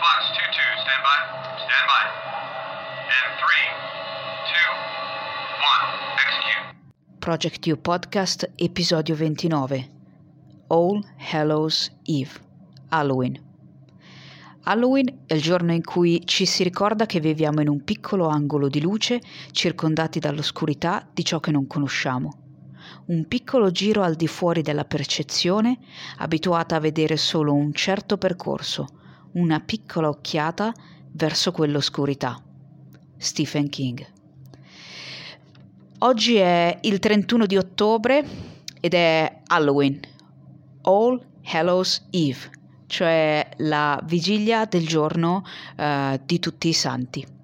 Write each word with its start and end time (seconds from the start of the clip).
Fox 0.00 0.24
2-2, 0.32 0.56
stand 0.82 1.02
by. 1.04 1.18
Stand 1.64 1.86
by. 1.90 2.04
In 3.12 3.28
3, 3.36 3.44
2, 4.48 4.72
1, 5.60 6.16
execute. 6.16 6.64
Project 7.18 7.66
U 7.66 7.76
Podcast, 7.76 8.50
episodio 8.56 9.14
29. 9.14 9.90
All 10.68 11.04
Hallows 11.32 11.92
Eve, 12.04 12.30
Halloween. 12.88 13.38
Halloween 14.62 15.24
è 15.26 15.34
il 15.34 15.42
giorno 15.42 15.72
in 15.72 15.84
cui 15.84 16.22
ci 16.24 16.46
si 16.46 16.62
ricorda 16.62 17.04
che 17.04 17.20
viviamo 17.20 17.60
in 17.60 17.68
un 17.68 17.84
piccolo 17.84 18.28
angolo 18.28 18.68
di 18.68 18.80
luce 18.80 19.20
circondati 19.50 20.18
dall'oscurità 20.20 21.06
di 21.12 21.22
ciò 21.24 21.38
che 21.38 21.50
non 21.50 21.66
conosciamo. 21.66 22.38
Un 23.06 23.28
piccolo 23.28 23.70
giro 23.70 24.02
al 24.02 24.14
di 24.14 24.26
fuori 24.26 24.62
della 24.62 24.84
percezione, 24.84 25.78
abituata 26.16 26.76
a 26.76 26.80
vedere 26.80 27.18
solo 27.18 27.52
un 27.52 27.74
certo 27.74 28.16
percorso, 28.16 28.86
una 29.32 29.60
piccola 29.60 30.08
occhiata 30.08 30.72
verso 31.12 31.52
quell'oscurità. 31.52 32.42
Stephen 33.16 33.68
King. 33.68 34.04
Oggi 35.98 36.36
è 36.36 36.78
il 36.82 36.98
31 36.98 37.46
di 37.46 37.56
ottobre 37.56 38.26
ed 38.80 38.94
è 38.94 39.40
Halloween, 39.46 40.00
All 40.82 41.24
Hallows 41.44 42.08
Eve, 42.10 42.50
cioè 42.86 43.48
la 43.58 44.00
vigilia 44.04 44.64
del 44.64 44.86
giorno 44.86 45.44
uh, 45.76 46.20
di 46.24 46.38
tutti 46.40 46.68
i 46.68 46.72
santi 46.72 47.40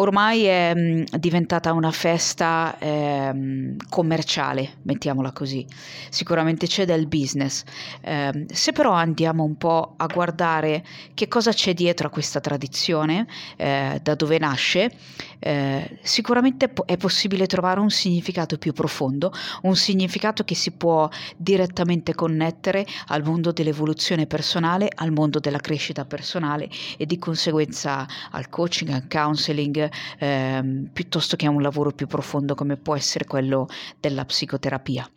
ormai 0.00 0.44
è 0.44 0.74
mh, 0.74 0.80
mm, 0.80 1.02
diventata 1.18 1.72
una 1.72 1.90
festa 1.90 2.76
eh, 2.78 3.76
commerciale, 3.88 4.78
mettiamola 4.82 5.32
così. 5.32 5.66
Sicuramente 6.08 6.66
c'è 6.66 6.84
del 6.84 7.06
business. 7.06 7.62
Eh, 8.00 8.46
se 8.50 8.72
però 8.72 8.92
andiamo 8.92 9.44
un 9.44 9.56
po' 9.56 9.94
a 9.96 10.06
guardare 10.06 10.84
che 11.14 11.28
cosa 11.28 11.52
c'è 11.52 11.74
dietro 11.74 12.08
a 12.08 12.10
questa 12.10 12.40
tradizione, 12.40 13.26
eh, 13.56 14.00
da 14.02 14.14
dove 14.14 14.38
nasce, 14.38 14.90
eh, 15.38 15.98
sicuramente 16.02 16.72
è 16.84 16.96
possibile 16.96 17.46
trovare 17.46 17.80
un 17.80 17.90
significato 17.90 18.58
più 18.58 18.72
profondo, 18.72 19.32
un 19.62 19.76
significato 19.76 20.44
che 20.44 20.54
si 20.54 20.72
può 20.72 21.08
direttamente 21.36 22.14
connettere 22.14 22.86
al 23.08 23.22
mondo 23.22 23.52
dell'evoluzione 23.52 24.26
personale, 24.26 24.88
al 24.94 25.12
mondo 25.12 25.38
della 25.38 25.58
crescita 25.58 26.04
personale 26.04 26.68
e 26.96 27.06
di 27.06 27.18
conseguenza 27.18 28.06
al 28.30 28.48
coaching, 28.48 28.90
al 28.90 29.06
counseling, 29.08 29.89
ehm, 30.18 30.90
piuttosto 30.92 31.36
che 31.36 31.46
a 31.46 31.50
un 31.50 31.62
lavoro 31.62 31.90
più 31.90 32.06
profondo 32.06 32.54
come 32.54 32.76
può 32.76 32.96
essere 32.96 33.24
quello 33.24 33.68
della 33.98 34.24
psicoterapia. 34.24 35.08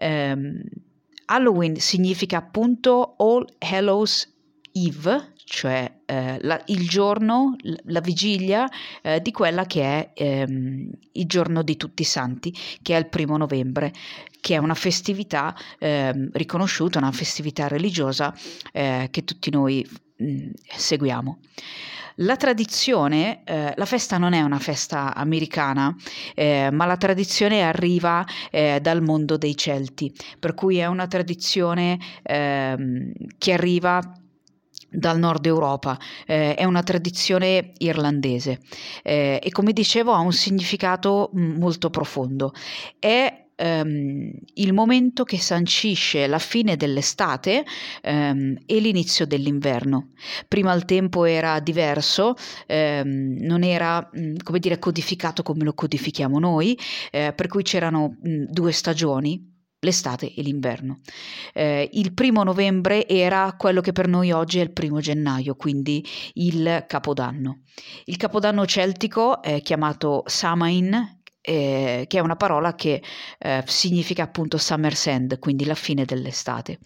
Um, 0.00 0.62
Halloween 1.26 1.76
significa 1.76 2.38
appunto 2.38 3.14
All 3.18 3.44
Hallows 3.58 4.32
Eve, 4.72 5.32
cioè 5.48 5.90
eh, 6.04 6.38
la, 6.42 6.60
il 6.66 6.86
giorno, 6.86 7.56
la 7.84 8.00
vigilia 8.00 8.68
eh, 9.02 9.20
di 9.20 9.32
quella 9.32 9.64
che 9.64 9.82
è 9.82 10.10
ehm, 10.14 10.90
il 11.12 11.26
giorno 11.26 11.62
di 11.62 11.76
tutti 11.76 12.02
i 12.02 12.04
santi, 12.04 12.54
che 12.82 12.94
è 12.94 12.98
il 12.98 13.08
primo 13.08 13.36
novembre, 13.36 13.92
che 14.40 14.54
è 14.54 14.58
una 14.58 14.74
festività 14.74 15.56
eh, 15.78 16.28
riconosciuta, 16.32 16.98
una 16.98 17.12
festività 17.12 17.66
religiosa 17.66 18.34
eh, 18.72 19.08
che 19.10 19.24
tutti 19.24 19.50
noi 19.50 19.86
mh, 20.16 20.24
mm, 20.24 20.50
seguiamo. 20.76 21.38
La 22.22 22.36
tradizione, 22.36 23.42
eh, 23.44 23.72
la 23.76 23.84
festa 23.84 24.18
non 24.18 24.32
è 24.32 24.42
una 24.42 24.58
festa 24.58 25.14
americana, 25.14 25.94
eh, 26.34 26.68
ma 26.72 26.84
la 26.84 26.96
tradizione 26.96 27.62
arriva 27.62 28.26
eh, 28.50 28.80
dal 28.82 29.02
mondo 29.02 29.36
dei 29.36 29.56
Celti, 29.56 30.12
per 30.38 30.54
cui 30.54 30.78
è 30.78 30.86
una 30.86 31.06
tradizione 31.06 31.96
ehm, 32.22 33.12
che 33.38 33.52
arriva 33.52 34.02
dal 34.90 35.18
nord 35.18 35.44
Europa, 35.46 35.98
eh, 36.26 36.54
è 36.54 36.64
una 36.64 36.82
tradizione 36.82 37.72
irlandese 37.78 38.60
eh, 39.02 39.40
e 39.42 39.50
come 39.50 39.72
dicevo 39.72 40.12
ha 40.12 40.20
un 40.20 40.32
significato 40.32 41.30
mm, 41.36 41.58
molto 41.58 41.90
profondo. 41.90 42.52
È 42.98 43.46
ehm, 43.58 44.30
il 44.54 44.72
momento 44.72 45.24
che 45.24 45.38
sancisce 45.38 46.26
la 46.26 46.38
fine 46.38 46.76
dell'estate 46.76 47.64
ehm, 48.02 48.56
e 48.64 48.78
l'inizio 48.78 49.26
dell'inverno. 49.26 50.10
Prima 50.46 50.72
il 50.72 50.84
tempo 50.84 51.24
era 51.24 51.58
diverso, 51.60 52.34
ehm, 52.66 53.38
non 53.40 53.64
era 53.64 54.08
mm, 54.16 54.36
come 54.42 54.58
dire 54.58 54.78
codificato 54.78 55.42
come 55.42 55.64
lo 55.64 55.74
codifichiamo 55.74 56.38
noi, 56.38 56.78
eh, 57.10 57.32
per 57.34 57.48
cui 57.48 57.62
c'erano 57.62 58.16
mh, 58.20 58.30
mm, 58.30 58.44
due 58.48 58.72
stagioni 58.72 59.56
l'estate 59.80 60.34
e 60.34 60.42
l'inverno. 60.42 61.00
Eh, 61.52 61.88
il 61.92 62.12
primo 62.12 62.42
novembre 62.42 63.06
era 63.06 63.54
quello 63.56 63.80
che 63.80 63.92
per 63.92 64.08
noi 64.08 64.32
oggi 64.32 64.58
è 64.58 64.62
il 64.62 64.72
primo 64.72 65.00
gennaio, 65.00 65.54
quindi 65.54 66.04
il 66.34 66.84
capodanno. 66.86 67.62
Il 68.06 68.16
capodanno 68.16 68.66
celtico 68.66 69.40
è 69.42 69.62
chiamato 69.62 70.24
Samain, 70.26 71.17
eh, 71.48 72.04
che 72.06 72.18
è 72.18 72.20
una 72.20 72.36
parola 72.36 72.74
che 72.74 73.02
eh, 73.38 73.62
significa 73.66 74.24
appunto 74.24 74.58
summer 74.58 74.94
sand, 74.94 75.38
quindi 75.38 75.64
la 75.64 75.74
fine 75.74 76.04
dell'estate. 76.04 76.78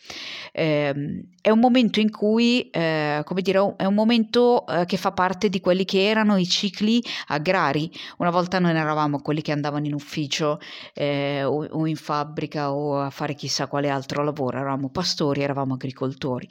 Eh, 0.53 1.25
è 1.41 1.51
un 1.51 1.59
momento 1.59 1.99
in 1.99 2.13
cui, 2.13 2.71
eh, 2.71 3.23
come 3.25 3.43
dire, 3.43 3.75
è 3.77 3.85
un 3.85 3.95
momento 3.95 4.65
eh, 4.69 4.85
che 4.85 4.97
fa 4.97 5.11
parte 5.11 5.49
di 5.49 5.59
quelli 5.59 5.85
che 5.85 6.07
erano 6.07 6.37
i 6.37 6.47
cicli 6.47 7.03
agrari. 7.27 7.91
Una 8.19 8.31
volta 8.31 8.61
noi 8.61 8.71
eravamo 8.71 9.21
quelli 9.21 9.43
che 9.43 9.51
andavano 9.51 9.87
in 9.87 9.95
ufficio 9.95 10.61
eh, 10.95 11.43
o, 11.43 11.67
o, 11.69 11.87
in 11.87 11.97
fabbrica 11.97 12.73
o 12.73 13.01
a 13.01 13.11
fare 13.11 13.35
chissà 13.35 13.67
quale 13.67 13.89
altro 13.89 14.23
lavoro, 14.23 14.59
eravamo 14.59 14.91
pastori, 14.91 15.43
eravamo 15.43 15.75
agricoltori. 15.75 16.49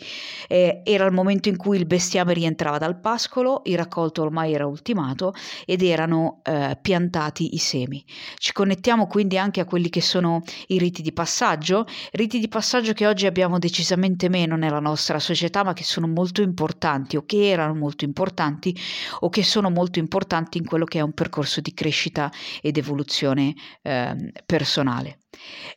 era 0.48 1.06
il 1.06 1.14
momento 1.14 1.48
in 1.48 1.56
cui 1.56 1.78
il 1.78 1.86
bestiame 1.86 2.34
rientrava 2.34 2.78
dal 2.78 3.00
pascolo, 3.00 3.62
il 3.66 3.78
raccolto 3.78 4.22
ormai 4.22 4.54
era 4.54 4.66
ultimato 4.66 5.34
ed 5.66 5.82
erano 5.82 6.42
piantati 6.82 7.54
i 7.54 7.58
semi. 7.58 8.01
Ci 8.38 8.52
connettiamo 8.52 9.08
quindi 9.08 9.38
anche 9.38 9.62
a 9.62 9.66
quelli 9.66 9.90
che 9.90 10.02
sono 10.02 10.42
i 10.68 10.78
riti 10.78 11.02
di 11.02 11.14
passaggio, 11.14 11.86
riti 12.12 12.40
di 12.40 12.48
passaggio 12.48 12.94
che 12.94 13.08
oggi 13.08 13.26
abbiamo 13.26 13.60
decisamente 13.60 14.30
meno 14.30 14.56
nella 14.56 14.80
nostra 14.80 15.20
società, 15.20 15.64
ma 15.64 15.74
che 15.74 15.84
sono 15.84 16.08
molto 16.08 16.42
importanti 16.42 17.18
o 17.18 17.24
che 17.26 17.50
erano 17.50 17.76
molto 17.76 18.06
importanti 18.06 18.76
o 19.20 19.30
che 19.30 19.44
sono 19.44 19.70
molto 19.70 20.00
importanti 20.00 20.58
in 20.58 20.66
quello 20.66 20.86
che 20.86 21.00
è 21.00 21.02
un 21.02 21.14
percorso 21.14 21.62
di 21.62 21.74
crescita 21.74 22.32
ed 22.62 22.78
evoluzione 22.78 23.54
eh, 23.82 24.32
personale. 24.46 25.21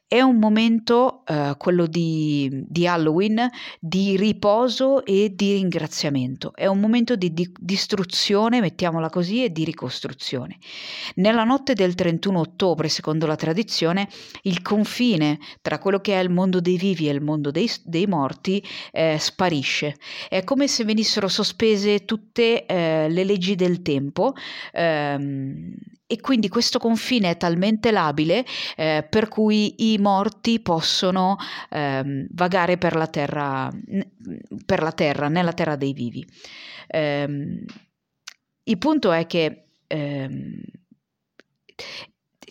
È 0.07 0.21
un 0.21 0.39
momento, 0.39 1.25
eh, 1.27 1.55
quello 1.59 1.87
di, 1.87 2.65
di, 2.69 2.87
Halloween, 2.87 3.49
di 3.81 4.17
riposo 4.17 5.05
e 5.05 5.33
di 5.35 5.55
ringraziamento. 5.55 6.53
È 6.55 6.67
un 6.67 6.81
momento 6.81 7.17
di, 7.17 7.33
di 7.33 7.53
distruzione, 7.59 8.61
mettiamola 8.61 9.11
così, 9.11 9.45
e 9.45 9.51
di 9.51 9.65
ricostruzione. 9.65 10.59
Nella 11.17 11.45
notte 11.45 11.75
del 11.75 11.95
31 11.95 12.39
ottobre, 12.39 12.89
secondo 12.89 13.27
la 13.27 13.37
tradizione, 13.37 14.09
il 14.43 14.61
confine 14.63 15.39
tra 15.63 15.79
quello 15.79 16.01
che 16.01 16.15
è 16.15 16.23
il 16.23 16.31
mondo 16.31 16.61
dei 16.61 16.77
vivi 16.77 17.09
e 17.09 17.13
il 17.13 17.23
mondo 17.23 17.51
dei, 17.51 17.71
dei 17.85 18.07
morti 18.07 18.63
eh, 18.93 19.19
sparisce. 19.19 19.97
È 20.29 20.45
come 20.45 20.69
se 20.69 20.85
venissero 20.85 21.29
sospese 21.29 22.05
tutte 22.05 22.67
eh, 22.67 23.09
le 23.09 23.25
leggi 23.25 23.55
del 23.55 23.83
tempo 23.83 24.35
ehm, 24.73 25.75
e 26.07 26.21
quindi 26.21 26.49
questo 26.49 26.79
confine 26.79 27.31
è 27.31 27.37
talmente 27.37 27.91
labile 27.91 28.45
eh, 28.77 29.07
per 29.09 29.29
cui 29.29 29.93
i 29.93 29.99
morti 29.99 30.61
possono 30.61 31.37
ehm, 31.71 32.27
vagare 32.31 32.77
per 32.77 32.95
la, 32.95 33.07
terra, 33.07 33.71
per 34.67 34.83
la 34.83 34.93
terra, 34.93 35.29
nella 35.29 35.53
terra 35.53 35.77
dei 35.77 35.93
vivi. 35.93 36.27
Ehm, 36.89 37.65
il 38.65 38.79
punto 38.79 39.13
è 39.13 39.27
che 39.27 39.67
ehm, 39.87 40.61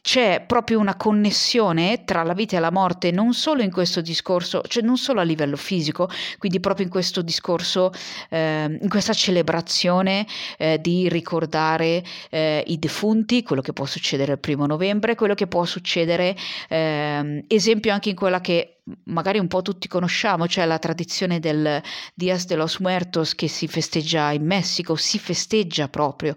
c'è 0.03 0.43
proprio 0.45 0.79
una 0.79 0.97
connessione 0.97 2.03
tra 2.03 2.23
la 2.23 2.33
vita 2.33 2.57
e 2.57 2.59
la 2.59 2.71
morte, 2.71 3.09
non 3.09 3.33
solo 3.33 3.61
in 3.61 3.71
questo 3.71 4.01
discorso, 4.01 4.61
cioè 4.67 4.83
non 4.83 4.97
solo 4.97 5.21
a 5.21 5.23
livello 5.23 5.55
fisico, 5.55 6.09
quindi 6.39 6.59
proprio 6.59 6.85
in 6.85 6.91
questo 6.91 7.21
discorso, 7.21 7.89
eh, 8.29 8.77
in 8.81 8.89
questa 8.89 9.13
celebrazione 9.13 10.27
eh, 10.57 10.81
di 10.81 11.07
ricordare 11.07 12.03
eh, 12.29 12.65
i 12.67 12.77
defunti, 12.79 13.43
quello 13.43 13.61
che 13.61 13.71
può 13.71 13.85
succedere 13.85 14.33
il 14.33 14.39
primo 14.39 14.65
novembre, 14.65 15.15
quello 15.15 15.35
che 15.35 15.47
può 15.47 15.63
succedere, 15.63 16.35
ehm, 16.67 17.45
esempio 17.47 17.93
anche 17.93 18.09
in 18.09 18.15
quella 18.17 18.41
che 18.41 18.72
magari 19.05 19.39
un 19.39 19.47
po' 19.47 19.61
tutti 19.61 19.87
conosciamo, 19.87 20.47
cioè 20.47 20.65
la 20.65 20.79
tradizione 20.79 21.39
del 21.39 21.81
Dias 22.13 22.45
de 22.45 22.55
los 22.55 22.79
Muertos 22.79 23.35
che 23.35 23.47
si 23.47 23.67
festeggia 23.67 24.31
in 24.31 24.45
Messico, 24.45 24.95
si 24.95 25.19
festeggia 25.19 25.87
proprio 25.87 26.33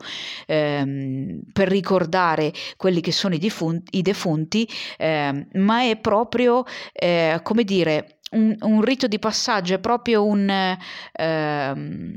ehm, 0.46 1.40
per 1.52 1.68
ricordare 1.68 2.52
quelli 2.76 3.00
che 3.00 3.12
sono 3.12 3.34
i 3.34 3.38
defunti, 3.38 3.98
i 3.98 4.02
defunti 4.02 4.68
ehm, 4.96 5.48
ma 5.54 5.82
è 5.82 5.96
proprio, 5.96 6.64
eh, 6.92 7.40
come 7.42 7.64
dire, 7.64 8.18
un, 8.32 8.54
un, 8.60 8.82
rito 8.82 9.06
di 9.06 9.18
passaggio, 9.18 9.74
è 9.74 9.78
proprio 9.78 10.24
un... 10.24 10.76
Ehm, 11.12 12.14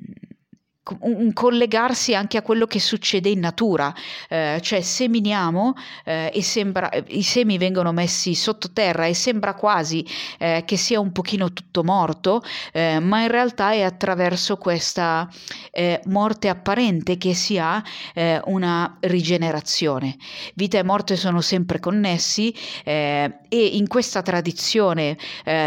un 1.01 1.31
collegarsi 1.33 2.15
anche 2.15 2.37
a 2.37 2.41
quello 2.41 2.65
che 2.65 2.79
succede 2.79 3.29
in 3.29 3.39
natura, 3.39 3.93
eh, 4.27 4.59
cioè 4.61 4.81
seminiamo 4.81 5.75
eh, 6.03 6.31
e 6.33 6.41
sembra, 6.41 6.89
i 7.07 7.21
semi 7.21 7.57
vengono 7.57 7.91
messi 7.91 8.33
sottoterra 8.33 9.05
e 9.05 9.13
sembra 9.13 9.53
quasi 9.53 10.05
eh, 10.37 10.63
che 10.65 10.77
sia 10.77 10.99
un 10.99 11.11
pochino 11.11 11.53
tutto 11.53 11.83
morto, 11.83 12.41
eh, 12.71 12.99
ma 12.99 13.21
in 13.21 13.27
realtà 13.27 13.71
è 13.71 13.81
attraverso 13.81 14.57
questa 14.57 15.29
eh, 15.71 16.01
morte 16.05 16.49
apparente 16.49 17.17
che 17.17 17.33
si 17.33 17.57
ha 17.57 17.81
eh, 18.13 18.41
una 18.45 18.97
rigenerazione. 19.01 20.17
Vita 20.55 20.77
e 20.77 20.83
morte 20.83 21.15
sono 21.15 21.41
sempre 21.41 21.79
connessi 21.79 22.53
e 22.83 23.39
in 23.49 23.87
questa 23.87 24.21
tradizione 24.21 25.17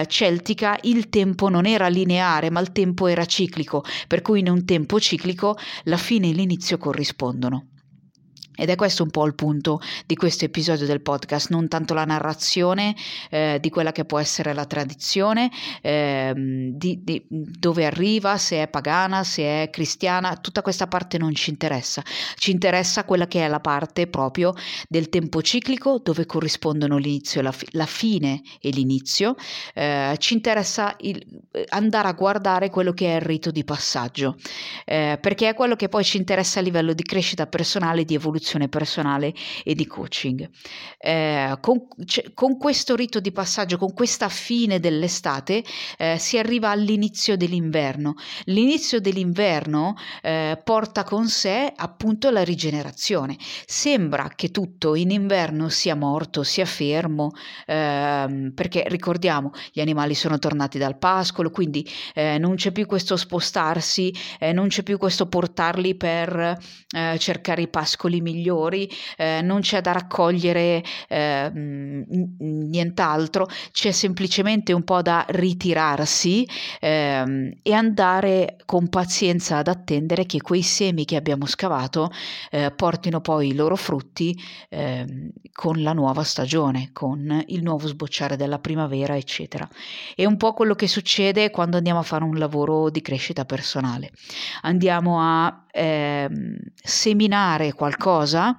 celtica 0.07 0.79
il 0.83 1.09
tempo 1.09 1.49
non 1.49 1.67
era 1.67 1.89
lineare, 1.89 2.51
ma 2.51 2.61
il 2.61 2.73
tempo 2.73 3.07
era 3.07 3.25
ciclico, 3.25 3.85
per 4.07 4.23
cui 4.23 4.41
in 4.41 4.49
un 4.49 4.65
tempo 4.65 4.99
ciclico 4.99 5.12
la 5.85 5.97
fine 5.97 6.29
e 6.29 6.33
l'inizio 6.33 6.79
corrispondono. 6.79 7.69
Ed 8.63 8.71
è 8.71 8.77
questo 8.77 9.03
un 9.03 9.11
po' 9.11 9.27
il 9.27 9.35
punto 9.35 9.81
di 10.07 10.15
questo 10.15 10.45
episodio 10.45 10.87
del 10.87 11.01
podcast, 11.01 11.51
non 11.51 11.67
tanto 11.67 11.95
la 11.95 12.05
narrazione 12.05 12.95
eh, 13.29 13.59
di 13.61 13.71
quella 13.71 13.91
che 13.91 14.05
può 14.05 14.21
essere 14.21 14.55
la 14.55 14.67
tradizione, 14.67 15.51
eh, 15.81 16.33
di, 16.37 17.01
di, 17.03 17.27
dove 17.29 17.85
arriva, 17.85 18.39
se 18.39 18.63
è 18.63 18.69
pagana, 18.69 19.25
se 19.25 19.43
è 19.43 19.69
cristiana, 19.69 20.37
tutta 20.37 20.63
questa 20.63 20.87
parte 20.87 21.19
non 21.19 21.35
ci 21.35 21.51
interessa, 21.51 22.05
ci 22.37 22.53
interessa 22.53 23.03
quella 23.03 23.27
che 23.27 23.45
è 23.45 23.49
la 23.49 23.59
parte 23.59 24.07
proprio 24.07 24.55
del 24.89 25.09
tempo 25.09 25.43
ciclico 25.43 25.99
dove 26.01 26.25
corrispondono 26.25 26.99
l'inizio 26.99 27.41
e 27.41 27.43
la, 27.43 27.51
fi- 27.51 27.67
la 27.73 27.87
fine 27.87 28.43
e 28.61 28.71
l'inizio, 28.71 29.35
eh, 29.75 30.15
ci 30.19 30.35
interessa 30.35 30.95
il, 31.01 31.21
andare 31.71 32.07
a 32.07 32.13
guardare 32.13 32.71
quello 32.71 32.93
che 32.93 33.13
è 33.13 33.17
il 33.17 33.23
rito 33.23 33.51
di 33.51 33.65
passaggio, 33.65 34.37
eh, 34.85 35.19
perché 35.21 35.49
è 35.49 35.55
quello 35.55 35.75
che 35.75 35.89
poi 35.89 36.05
ci 36.05 36.17
interessa 36.17 36.61
a 36.61 36.63
livello 36.63 36.93
di 36.93 37.03
crescita 37.03 37.49
personale, 37.49 38.05
di 38.05 38.15
evoluzione 38.15 38.51
evoluzione 38.53 38.69
personale 38.69 39.33
e 39.65 39.75
di 39.75 39.87
coaching. 39.87 40.49
Eh, 40.99 41.57
con, 41.61 41.89
c- 42.05 42.33
con, 42.35 42.59
questo 42.59 42.95
rito 42.95 43.21
di 43.21 43.33
passaggio, 43.33 43.79
con 43.79 43.93
questa 43.93 44.29
fine 44.29 44.81
dell'estate, 44.81 45.65
eh, 45.99 46.19
si 46.19 46.39
arriva 46.39 46.71
all'inizio 46.71 47.37
dell'inverno. 47.37 48.15
L'inizio 48.45 49.01
dell'inverno 49.01 49.95
eh, 50.23 50.61
porta 50.63 51.05
con 51.05 51.29
sé 51.29 51.73
appunto 51.75 52.31
la 52.31 52.45
rigenerazione. 52.45 53.37
Sembra 53.67 54.31
che 54.35 54.51
tutto 54.51 54.95
in 54.95 55.11
inverno 55.11 55.69
sia 55.69 55.95
morto, 55.95 56.43
sia 56.43 56.67
fermo, 56.67 57.33
ehm, 57.67 58.53
perché 58.55 58.85
ricordiamo, 58.89 59.53
gli 59.73 59.81
animali 59.81 60.15
sono 60.15 60.39
tornati 60.39 60.79
dal 60.79 60.99
pascolo, 60.99 61.51
quindi 61.51 61.89
eh, 62.15 62.39
non 62.39 62.57
c'è 62.57 62.73
più 62.73 62.87
questo 62.87 63.17
spostarsi, 63.17 64.15
eh, 64.39 64.53
non 64.53 64.69
c'è 64.69 64.83
più 64.83 64.99
questo 64.99 65.27
portarli 65.27 65.95
per 65.95 66.59
eh, 66.95 67.19
cercare 67.19 67.63
i 67.63 67.69
pascoli 67.69 68.21
migliori 68.21 68.42
migliori, 68.43 68.91
eh, 69.17 69.41
non 69.43 69.61
c'è 69.61 69.81
da 69.81 69.93
raccogliere 69.93 70.83
eh, 71.09 71.51
nient'altro, 71.55 73.49
c'è 73.71 73.93
semplicemente 73.93 74.73
un 74.73 74.83
po' 74.83 75.01
da 75.01 75.25
ritirarsi 75.29 76.47
eh, 76.81 77.59
e 77.63 77.73
andare 77.73 78.57
con 78.67 78.89
pazienza 78.89 79.59
ad 79.59 79.69
attendere 79.69 80.27
che 80.27 80.41
quei 80.41 80.63
semi 80.63 81.05
che 81.05 81.17
abbiamo 81.17 81.47
scavato 81.47 82.11
eh, 82.51 82.73
portino 82.75 83.21
poi 83.21 83.49
i 83.49 83.55
loro 83.55 83.77
frutti 83.77 84.37
ehm, 84.69 85.31
con 85.53 85.83
la 85.83 85.93
nuova 85.93 86.25
stagione, 86.25 86.91
con 86.93 87.45
il 87.47 87.63
nuovo 87.63 87.87
sbocciare 87.87 88.37
della 88.37 88.59
primavera, 88.59 89.17
eccetera. 89.17 89.69
È 90.15 90.25
un 90.25 90.37
po' 90.37 90.53
quello 90.55 90.75
che 90.75 90.89
succede 90.89 91.51
quando 91.51 91.77
andiamo 91.77 92.01
a 92.01 92.03
fare 92.03 92.25
un 92.25 92.37
lavoro 92.39 92.91
di 92.91 93.03
crescita 93.03 93.45
personale. 93.45 94.11
Andiamo 94.63 95.21
a 95.21 95.67
ehm, 95.71 96.57
seminare 96.75 97.73
qualcosa 97.73 98.22
cosa 98.23 98.57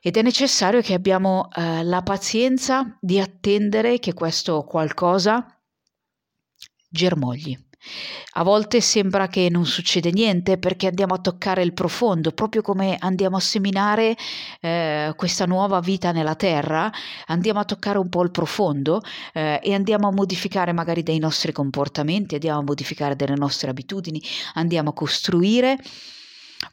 ed 0.00 0.16
è 0.16 0.22
necessario 0.22 0.80
che 0.80 0.94
abbiamo 0.94 1.48
eh, 1.54 1.82
la 1.82 2.02
pazienza 2.02 2.96
di 3.00 3.20
attendere 3.20 3.98
che 3.98 4.14
questo 4.14 4.64
qualcosa 4.64 5.46
germogli. 6.88 7.56
A 8.34 8.42
volte 8.42 8.80
sembra 8.80 9.28
che 9.28 9.48
non 9.50 9.64
succede 9.64 10.10
niente 10.10 10.58
perché 10.58 10.88
andiamo 10.88 11.14
a 11.14 11.20
toccare 11.20 11.62
il 11.62 11.72
profondo, 11.72 12.32
proprio 12.32 12.60
come 12.60 12.96
andiamo 12.98 13.36
a 13.36 13.40
seminare 13.40 14.16
eh, 14.60 15.12
questa 15.16 15.46
nuova 15.46 15.80
vita 15.80 16.12
nella 16.12 16.34
terra, 16.34 16.90
andiamo 17.26 17.60
a 17.60 17.64
toccare 17.64 17.98
un 17.98 18.08
po' 18.08 18.22
il 18.22 18.30
profondo 18.30 19.00
eh, 19.32 19.60
e 19.62 19.74
andiamo 19.74 20.08
a 20.08 20.12
modificare 20.12 20.72
magari 20.72 21.02
dei 21.02 21.18
nostri 21.18 21.52
comportamenti, 21.52 22.34
andiamo 22.34 22.60
a 22.60 22.64
modificare 22.64 23.14
delle 23.14 23.36
nostre 23.36 23.70
abitudini, 23.70 24.20
andiamo 24.54 24.90
a 24.90 24.94
costruire 24.94 25.78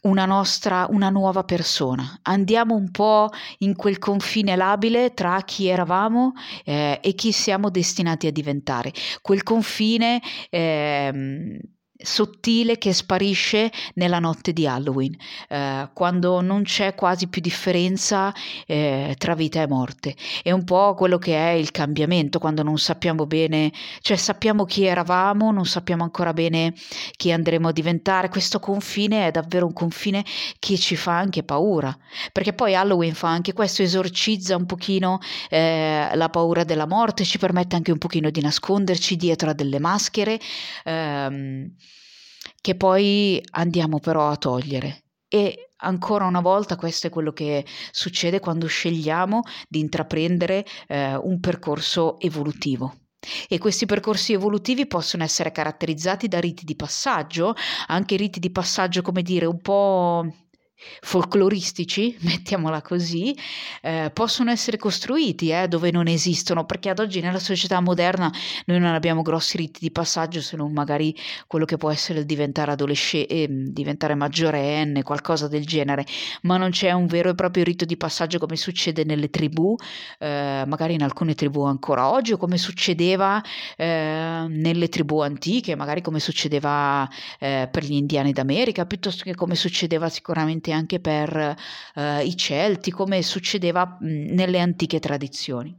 una 0.01 0.25
nostra, 0.25 0.87
una 0.89 1.09
nuova 1.09 1.43
persona. 1.43 2.19
Andiamo 2.23 2.75
un 2.75 2.91
po' 2.91 3.29
in 3.59 3.75
quel 3.75 3.99
confine 3.99 4.55
labile 4.55 5.13
tra 5.13 5.41
chi 5.41 5.67
eravamo 5.67 6.33
eh, 6.63 6.99
e 7.01 7.13
chi 7.13 7.31
siamo 7.31 7.69
destinati 7.69 8.27
a 8.27 8.31
diventare. 8.31 8.91
Quel 9.21 9.43
confine 9.43 10.21
eh, 10.49 11.59
sottile 12.05 12.77
che 12.77 12.93
sparisce 12.93 13.71
nella 13.95 14.19
notte 14.19 14.53
di 14.53 14.65
Halloween, 14.65 15.15
eh, 15.49 15.89
quando 15.93 16.41
non 16.41 16.63
c'è 16.63 16.95
quasi 16.95 17.27
più 17.27 17.41
differenza 17.41 18.33
eh, 18.65 19.15
tra 19.17 19.35
vita 19.35 19.61
e 19.61 19.67
morte. 19.67 20.15
È 20.41 20.51
un 20.51 20.63
po' 20.63 20.93
quello 20.93 21.17
che 21.17 21.35
è 21.35 21.51
il 21.51 21.71
cambiamento, 21.71 22.39
quando 22.39 22.63
non 22.63 22.77
sappiamo 22.77 23.25
bene, 23.25 23.71
cioè 24.01 24.17
sappiamo 24.17 24.65
chi 24.65 24.85
eravamo, 24.85 25.51
non 25.51 25.65
sappiamo 25.65 26.03
ancora 26.03 26.33
bene 26.33 26.73
chi 27.17 27.31
andremo 27.31 27.67
a 27.67 27.71
diventare. 27.71 28.29
Questo 28.29 28.59
confine 28.59 29.27
è 29.27 29.31
davvero 29.31 29.65
un 29.65 29.73
confine 29.73 30.23
che 30.59 30.77
ci 30.77 30.95
fa 30.95 31.17
anche 31.17 31.43
paura, 31.43 31.95
perché 32.31 32.53
poi 32.53 32.75
Halloween 32.75 33.13
fa 33.13 33.29
anche 33.29 33.53
questo, 33.53 33.81
esorcizza 33.81 34.55
un 34.55 34.65
pochino 34.65 35.19
eh, 35.49 36.09
la 36.13 36.29
paura 36.29 36.63
della 36.63 36.87
morte, 36.87 37.23
ci 37.25 37.37
permette 37.37 37.75
anche 37.75 37.91
un 37.91 37.97
pochino 37.97 38.29
di 38.29 38.41
nasconderci 38.41 39.15
dietro 39.15 39.49
a 39.49 39.53
delle 39.53 39.79
maschere. 39.79 40.39
Ehm, 40.83 41.73
che 42.65 42.73
poi 42.73 43.39
andiamo 43.51 43.99
però 43.99 44.27
a 44.27 44.37
togliere. 44.37 45.03
E 45.27 45.73
ancora 45.81 46.25
una 46.25 46.41
volta 46.41 46.75
questo 46.75 47.05
è 47.05 47.09
quello 47.11 47.31
che 47.31 47.63
succede 47.91 48.39
quando 48.39 48.65
scegliamo 48.65 49.41
di 49.69 49.81
intraprendere 49.81 50.65
eh, 50.87 51.15
un 51.15 51.39
percorso 51.39 52.19
evolutivo. 52.19 53.01
E 53.47 53.59
questi 53.59 53.85
percorsi 53.85 54.33
evolutivi 54.33 54.87
possono 54.87 55.21
essere 55.21 55.51
caratterizzati 55.51 56.27
da 56.27 56.39
riti 56.39 56.65
di 56.65 56.75
passaggio, 56.75 57.53
anche 57.85 58.15
riti 58.15 58.39
di 58.39 58.49
passaggio, 58.49 59.03
come 59.03 59.21
dire, 59.21 59.45
un 59.45 59.61
po' 59.61 60.25
folcloristici, 61.01 62.15
mettiamola 62.21 62.81
così, 62.81 63.35
eh, 63.81 64.11
possono 64.13 64.51
essere 64.51 64.77
costruiti 64.77 65.49
eh, 65.49 65.67
dove 65.67 65.91
non 65.91 66.07
esistono, 66.07 66.65
perché 66.65 66.89
ad 66.89 66.99
oggi 66.99 67.21
nella 67.21 67.39
società 67.39 67.79
moderna 67.79 68.31
noi 68.65 68.79
non 68.79 68.93
abbiamo 68.93 69.21
grossi 69.21 69.57
riti 69.57 69.79
di 69.79 69.91
passaggio 69.91 70.41
se 70.41 70.55
non 70.55 70.71
magari 70.71 71.15
quello 71.47 71.65
che 71.65 71.77
può 71.77 71.89
essere 71.91 72.19
il 72.19 72.25
diventare 72.25 72.71
adolescente, 72.71 73.33
eh, 73.33 73.47
diventare 73.49 74.15
maggiorenne, 74.15 75.03
qualcosa 75.03 75.47
del 75.47 75.65
genere, 75.65 76.05
ma 76.43 76.57
non 76.57 76.71
c'è 76.71 76.91
un 76.91 77.05
vero 77.07 77.29
e 77.29 77.35
proprio 77.35 77.63
rito 77.63 77.85
di 77.85 77.97
passaggio 77.97 78.39
come 78.39 78.55
succede 78.55 79.03
nelle 79.03 79.29
tribù, 79.29 79.75
eh, 80.19 80.63
magari 80.67 80.93
in 80.93 81.03
alcune 81.03 81.33
tribù 81.35 81.63
ancora 81.63 82.09
oggi, 82.09 82.33
o 82.33 82.37
come 82.37 82.57
succedeva 82.57 83.41
eh, 83.77 84.45
nelle 84.47 84.89
tribù 84.89 85.19
antiche, 85.19 85.75
magari 85.75 86.01
come 86.01 86.19
succedeva 86.19 87.07
eh, 87.39 87.67
per 87.71 87.83
gli 87.83 87.93
indiani 87.93 88.31
d'America, 88.31 88.85
piuttosto 88.85 89.23
che 89.23 89.35
come 89.35 89.55
succedeva 89.55 90.09
sicuramente 90.09 90.71
anche 90.75 90.99
per 90.99 91.55
eh, 91.95 92.23
i 92.23 92.37
Celti, 92.37 92.91
come 92.91 93.21
succedeva 93.23 93.97
mh, 93.99 94.33
nelle 94.33 94.59
antiche 94.59 94.99
tradizioni. 94.99 95.75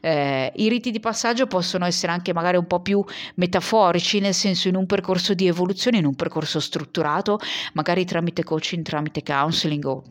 Eh, 0.00 0.52
I 0.54 0.68
riti 0.68 0.90
di 0.90 1.00
passaggio 1.00 1.46
possono 1.46 1.84
essere 1.84 2.12
anche 2.12 2.32
magari 2.32 2.56
un 2.56 2.66
po' 2.66 2.80
più 2.80 3.04
metaforici, 3.34 4.20
nel 4.20 4.34
senso 4.34 4.68
in 4.68 4.76
un 4.76 4.86
percorso 4.86 5.34
di 5.34 5.46
evoluzione, 5.46 5.98
in 5.98 6.06
un 6.06 6.14
percorso 6.14 6.60
strutturato, 6.60 7.38
magari 7.74 8.04
tramite 8.04 8.44
coaching, 8.44 8.84
tramite 8.84 9.22
counseling 9.22 9.84
o 9.84 10.02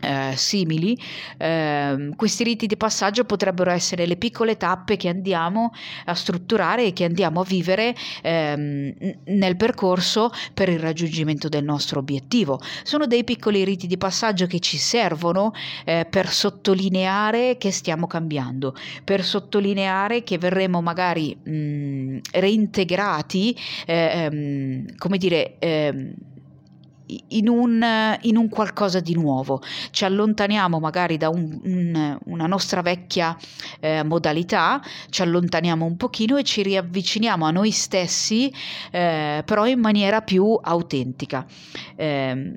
eh, 0.00 0.32
simili, 0.36 0.98
eh, 1.36 2.10
questi 2.16 2.44
riti 2.44 2.66
di 2.66 2.76
passaggio 2.76 3.24
potrebbero 3.24 3.70
essere 3.70 4.06
le 4.06 4.16
piccole 4.16 4.56
tappe 4.56 4.96
che 4.96 5.08
andiamo 5.08 5.72
a 6.04 6.14
strutturare 6.14 6.86
e 6.86 6.92
che 6.92 7.04
andiamo 7.04 7.40
a 7.40 7.44
vivere 7.44 7.94
ehm, 8.22 8.94
nel 9.24 9.56
percorso 9.56 10.30
per 10.54 10.68
il 10.68 10.78
raggiungimento 10.78 11.48
del 11.48 11.64
nostro 11.64 12.00
obiettivo. 12.00 12.60
Sono 12.82 13.06
dei 13.06 13.24
piccoli 13.24 13.64
riti 13.64 13.86
di 13.86 13.98
passaggio 13.98 14.46
che 14.46 14.60
ci 14.60 14.76
servono 14.76 15.52
eh, 15.84 16.06
per 16.08 16.28
sottolineare 16.28 17.56
che 17.58 17.70
stiamo 17.70 18.06
cambiando, 18.06 18.74
per 19.04 19.24
sottolineare 19.24 20.22
che 20.22 20.38
verremo 20.38 20.80
magari 20.80 21.34
mh, 21.34 22.18
reintegrati, 22.32 23.56
eh, 23.86 24.10
ehm, 24.12 24.96
come 24.96 25.18
dire, 25.18 25.56
ehm, 25.58 26.14
in 27.28 27.48
un, 27.48 28.18
in 28.22 28.36
un, 28.36 28.48
qualcosa 28.48 29.00
di 29.00 29.14
nuovo, 29.14 29.62
ci 29.90 30.04
allontaniamo 30.04 30.78
magari 30.78 31.16
da 31.16 31.28
un, 31.28 31.58
un, 31.62 32.18
una 32.24 32.46
nostra 32.46 32.82
vecchia 32.82 33.36
eh, 33.80 34.02
modalità, 34.02 34.80
ci 35.10 35.22
allontaniamo 35.22 35.84
un 35.84 35.96
pochino 35.96 36.36
e 36.36 36.44
ci 36.44 36.62
riavviciniamo 36.62 37.44
a 37.44 37.50
noi 37.50 37.70
stessi, 37.70 38.52
eh, 38.90 39.42
però 39.44 39.66
in 39.66 39.80
maniera 39.80 40.20
più 40.22 40.58
autentica. 40.60 41.46
Eh, 41.96 42.54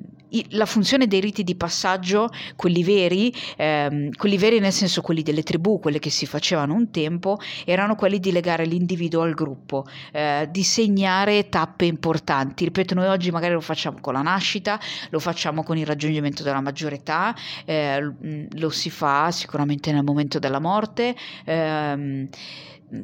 la 0.50 0.66
funzione 0.66 1.08
dei 1.08 1.20
riti 1.20 1.44
di 1.44 1.56
passaggio, 1.56 2.30
quelli 2.56 2.84
veri, 2.84 3.34
ehm, 3.58 4.12
quelli 4.12 4.38
veri 4.38 4.60
nel 4.60 4.72
senso 4.72 5.02
quelli 5.02 5.24
delle 5.24 5.44
tribù, 5.44 5.80
quelle 5.80 6.00
che 6.00 6.10
si 6.10 6.26
facevano 6.26 6.74
un 6.74 6.92
tempo, 6.92 7.38
erano 7.66 7.96
quelli 7.96 8.20
di 8.20 8.32
legare 8.32 8.66
l'individuo 8.66 9.22
al 9.22 9.34
gruppo, 9.34 9.86
eh, 10.12 10.48
di 10.50 10.64
segnare 10.64 11.50
tappe 11.50 11.86
importanti. 11.86 12.64
Ripeto, 12.66 12.94
noi 12.96 13.08
oggi 13.08 13.32
magari 13.32 13.54
lo 13.54 13.62
facciamo 13.62 13.98
con 14.00 14.14
la 14.14 14.22
nascita, 14.22 14.80
lo 15.10 15.20
facciamo 15.20 15.64
con 15.64 15.78
il 15.78 15.86
raggiungimento 15.86 16.44
della 16.44 16.62
maggiore 16.62 16.96
età, 16.96 17.36
eh, 17.66 18.48
lo 18.52 18.70
si 18.70 18.90
fa 18.90 19.32
sicuramente 19.32 19.92
nel 19.92 20.04
momento 20.04 20.40
della 20.40 20.60
morte, 20.60 21.16
ehm, 21.46 22.28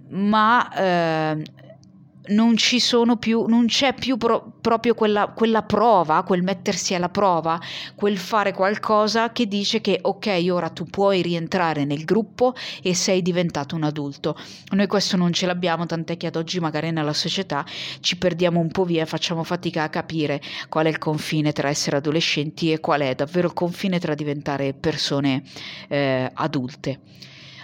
ma 0.10 0.74
eh, 0.74 1.44
non 2.30 2.56
più, 3.20 3.46
non 3.46 3.66
c'è 3.66 3.94
più 3.94 4.18
pro, 4.18 4.54
proprio 4.62 4.94
quella, 4.94 5.28
quella, 5.28 5.64
prova, 5.64 6.24
quel 6.24 6.44
mettersi 6.44 6.94
alla 6.94 7.10
prova, 7.10 7.60
quel 7.96 8.18
fare 8.18 8.54
qualcosa 8.54 9.32
che 9.32 9.48
dice 9.48 9.82
che 9.82 10.00
ok, 10.02 10.48
ora 10.52 10.70
tu 10.70 10.86
puoi 10.86 11.22
rientrare 11.22 11.86
nel 11.86 12.04
gruppo 12.06 12.54
e 12.82 12.94
sei 12.94 13.22
diventato 13.22 13.76
un 13.76 13.84
adulto. 13.84 14.36
Noi 14.72 14.88
questo 14.88 15.18
non 15.18 15.32
ce 15.34 15.46
l'abbiamo, 15.46 15.86
tant'è 15.86 16.18
che 16.18 16.28
ad 16.28 16.36
oggi 16.36 16.60
magari 16.60 16.92
nella 16.92 17.14
società 17.14 17.66
ci 18.00 18.18
perdiamo 18.18 18.60
un 18.60 18.70
po' 18.70 18.86
via 18.86 19.04
e 19.04 19.06
facciamo 19.06 19.44
fatica 19.44 19.84
a 19.84 19.90
capire 19.90 20.42
qual 20.70 20.86
è 20.86 20.90
il 20.90 20.98
confine 20.98 21.52
tra 21.54 21.70
essere 21.70 21.98
adolescenti 21.98 22.72
e 22.72 22.80
qual 22.80 23.02
è 23.02 23.16
davvero 23.16 23.48
il 23.48 23.54
confine 23.54 24.00
tra 24.00 24.16
diventare 24.16 24.74
persone 24.74 25.44
eh, 25.88 26.30
adulte. 26.34 27.00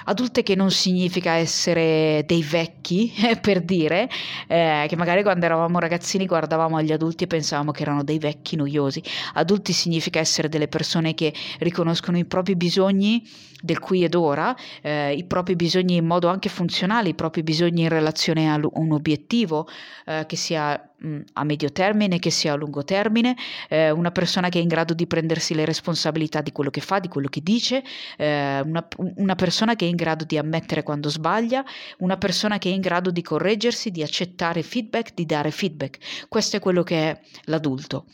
Adulte 0.06 0.44
che 0.44 0.56
non 0.56 0.72
significa 0.72 1.34
essere 1.34 2.24
dei 2.26 2.44
vecchi, 2.44 3.12
per 3.42 3.62
dire, 3.62 4.10
eh, 4.48 4.86
che 4.88 4.96
magari 4.96 5.24
quando 5.24 5.46
eravamo 5.46 5.80
ragazzini 5.80 6.26
guardavamo 6.26 6.78
agli 6.78 6.92
adulti 6.92 7.24
e 7.24 7.28
pensavamo 7.28 7.72
che 7.72 7.82
erano 7.82 8.04
dei 8.04 8.20
vecchi 8.20 8.56
noiosi. 8.56 9.02
Adulti 9.34 9.74
significa 9.74 10.20
essere 10.20 10.50
delle 10.50 10.68
persone 10.68 11.14
che 11.14 11.34
riconoscono 11.60 12.18
i 12.18 12.26
propri 12.26 12.56
bisogni 12.56 13.24
del 13.64 13.80
qui 13.80 14.04
ed 14.04 14.14
ora, 14.14 14.54
eh, 14.82 15.14
i 15.14 15.24
propri 15.24 15.56
bisogni 15.56 15.96
in 15.96 16.06
modo 16.06 16.28
anche 16.28 16.50
funzionale, 16.50 17.10
i 17.10 17.14
propri 17.14 17.44
bisogni 17.44 17.84
in 17.84 17.90
relazione 17.90 18.52
a 18.52 18.60
un 18.62 18.92
obiettivo, 18.92 19.68
eh, 20.06 20.26
che 20.28 20.36
sia 20.36 20.93
a 21.34 21.44
medio 21.44 21.72
termine, 21.72 22.20
che 22.20 22.30
sia 22.30 22.54
a 22.54 22.56
lungo 22.56 22.84
termine, 22.84 23.36
eh, 23.70 23.92
una 23.92 24.12
persona 24.12 24.50
che 24.50 24.60
è 24.60 24.62
in 24.62 24.68
grado 24.68 24.94
di 24.94 25.08
prendersi 25.08 25.54
le 25.54 25.66
responsabilità 25.66 26.42
di 26.42 26.52
quello 26.52 26.70
che 26.70 26.82
fa, 26.82 27.00
di 27.00 27.08
quello 27.08 27.28
che 27.28 27.42
dice, 27.42 27.84
eh, 28.18 28.62
una, 28.62 28.88
una 28.98 29.36
persona 29.36 29.76
che 29.76 29.86
è 29.86 29.90
in 29.90 29.96
grado 29.96 30.24
di 30.26 30.38
ammettere 30.38 30.84
quando 30.84 31.10
sbaglia, 31.10 31.64
una 32.00 32.18
persona 32.18 32.58
che 32.58 32.70
è 32.70 32.74
in 32.74 32.82
grado 32.82 33.12
di 33.12 33.22
correggersi, 33.22 33.92
di 33.92 34.02
accettare 34.04 34.64
feedback, 34.64 35.14
di 35.14 35.26
dare 35.26 35.52
feedback. 35.52 36.28
Questo 36.28 36.58
è 36.58 36.60
quello 36.60 36.84
che 36.84 37.10
è 37.10 37.20
l'adulto. 37.46 38.06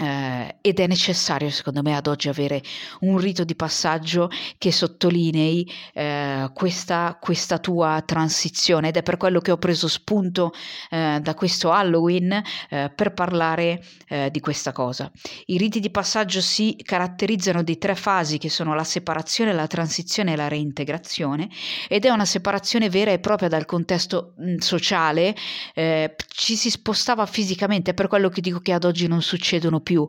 Eh, 0.00 0.58
ed 0.60 0.78
è 0.78 0.86
necessario 0.86 1.50
secondo 1.50 1.82
me 1.82 1.96
ad 1.96 2.06
oggi 2.06 2.28
avere 2.28 2.62
un 3.00 3.18
rito 3.18 3.42
di 3.42 3.56
passaggio 3.56 4.30
che 4.56 4.70
sottolinei 4.70 5.68
eh, 5.92 6.50
questa, 6.54 7.18
questa, 7.20 7.58
tua 7.58 8.00
transizione. 8.06 8.88
Ed 8.88 8.96
è 8.96 9.02
per 9.02 9.16
quello 9.16 9.40
che 9.40 9.50
ho 9.50 9.56
preso 9.56 9.88
spunto 9.88 10.52
eh, 10.90 11.18
da 11.20 11.34
questo 11.34 11.72
Halloween 11.72 12.40
eh, 12.70 12.92
per 12.94 13.12
parlare 13.12 13.82
eh, 14.06 14.30
di 14.30 14.38
questa 14.38 14.70
cosa. 14.70 15.10
I 15.46 15.58
riti 15.58 15.80
di 15.80 15.90
passaggio 15.90 16.40
si 16.40 16.76
caratterizzano 16.80 17.64
di 17.64 17.76
tre 17.76 17.96
fasi 17.96 18.38
che 18.38 18.50
sono 18.50 18.74
la 18.76 18.84
separazione, 18.84 19.52
la 19.52 19.66
transizione 19.66 20.34
e 20.34 20.36
la 20.36 20.46
reintegrazione. 20.46 21.48
Ed 21.88 22.04
è 22.04 22.10
una 22.10 22.24
separazione 22.24 22.88
vera 22.88 23.10
e 23.10 23.18
propria 23.18 23.48
dal 23.48 23.64
contesto 23.64 24.34
mh, 24.36 24.50
mm, 24.50 24.56
sociale, 24.58 25.34
eh, 25.74 26.14
ci 26.28 26.54
si 26.54 26.70
spostava 26.70 27.26
fisicamente, 27.26 27.90
è 27.90 27.94
per 27.94 28.06
quello 28.06 28.28
che 28.28 28.40
dico 28.40 28.60
che 28.60 28.72
ad 28.72 28.84
oggi 28.84 29.08
non 29.08 29.22
succedono 29.22 29.80
più 29.80 29.87
più. 29.88 30.06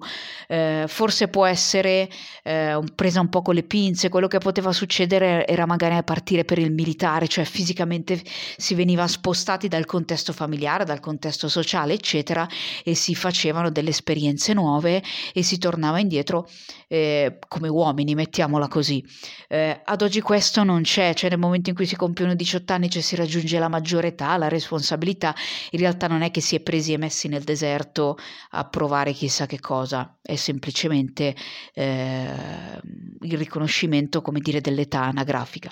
Eh, 0.49 0.83
forse 0.87 1.29
può 1.29 1.45
essere 1.45 2.09
eh, 2.43 2.77
presa 2.93 3.21
un 3.21 3.29
po' 3.29 3.41
con 3.41 3.55
le 3.55 3.63
pinze, 3.63 4.09
quello 4.09 4.27
che 4.27 4.39
poteva 4.39 4.73
succedere 4.73 5.47
era 5.47 5.65
magari 5.65 6.03
partire 6.03 6.43
per 6.43 6.59
il 6.59 6.73
militare, 6.73 7.29
cioè 7.29 7.45
fisicamente 7.45 8.21
si 8.57 8.75
veniva 8.75 9.07
spostati 9.07 9.69
dal 9.69 9.85
contesto 9.85 10.33
familiare, 10.33 10.83
dal 10.83 10.99
contesto 10.99 11.47
sociale, 11.47 11.93
eccetera, 11.93 12.45
e 12.83 12.93
si 12.93 13.15
facevano 13.15 13.71
delle 13.71 13.91
esperienze 13.91 14.53
nuove 14.53 15.01
e 15.33 15.43
si 15.43 15.57
tornava 15.57 15.99
indietro 15.99 16.49
eh, 16.89 17.39
come 17.47 17.69
uomini, 17.69 18.13
mettiamola 18.15 18.67
così. 18.67 19.01
Eh, 19.47 19.79
ad 19.85 20.01
oggi 20.01 20.19
questo 20.19 20.65
non 20.65 20.81
c'è, 20.81 21.13
cioè 21.13 21.29
nel 21.29 21.39
momento 21.39 21.69
in 21.69 21.75
cui 21.75 21.85
si 21.85 21.95
compiono 21.95 22.35
18 22.35 22.73
anni, 22.73 22.89
cioè 22.89 23.01
si 23.01 23.15
raggiunge 23.15 23.57
la 23.59 23.69
maggiore 23.69 24.07
età, 24.07 24.35
la 24.35 24.49
responsabilità, 24.49 25.33
in 25.71 25.79
realtà 25.79 26.07
non 26.07 26.21
è 26.21 26.31
che 26.31 26.41
si 26.41 26.55
è 26.57 26.59
presi 26.59 26.91
e 26.91 26.97
messi 26.97 27.29
nel 27.29 27.43
deserto 27.43 28.17
a 28.51 28.65
provare 28.65 29.13
chissà 29.13 29.45
che 29.45 29.59
cosa 29.61 29.68
cosa, 29.69 30.17
è 30.19 30.35
semplicemente 30.35 31.35
eh, 31.75 32.81
il 33.21 33.37
riconoscimento, 33.37 34.23
come 34.23 34.39
dire, 34.39 34.61
dell'età 34.61 35.03
anagrafica. 35.03 35.69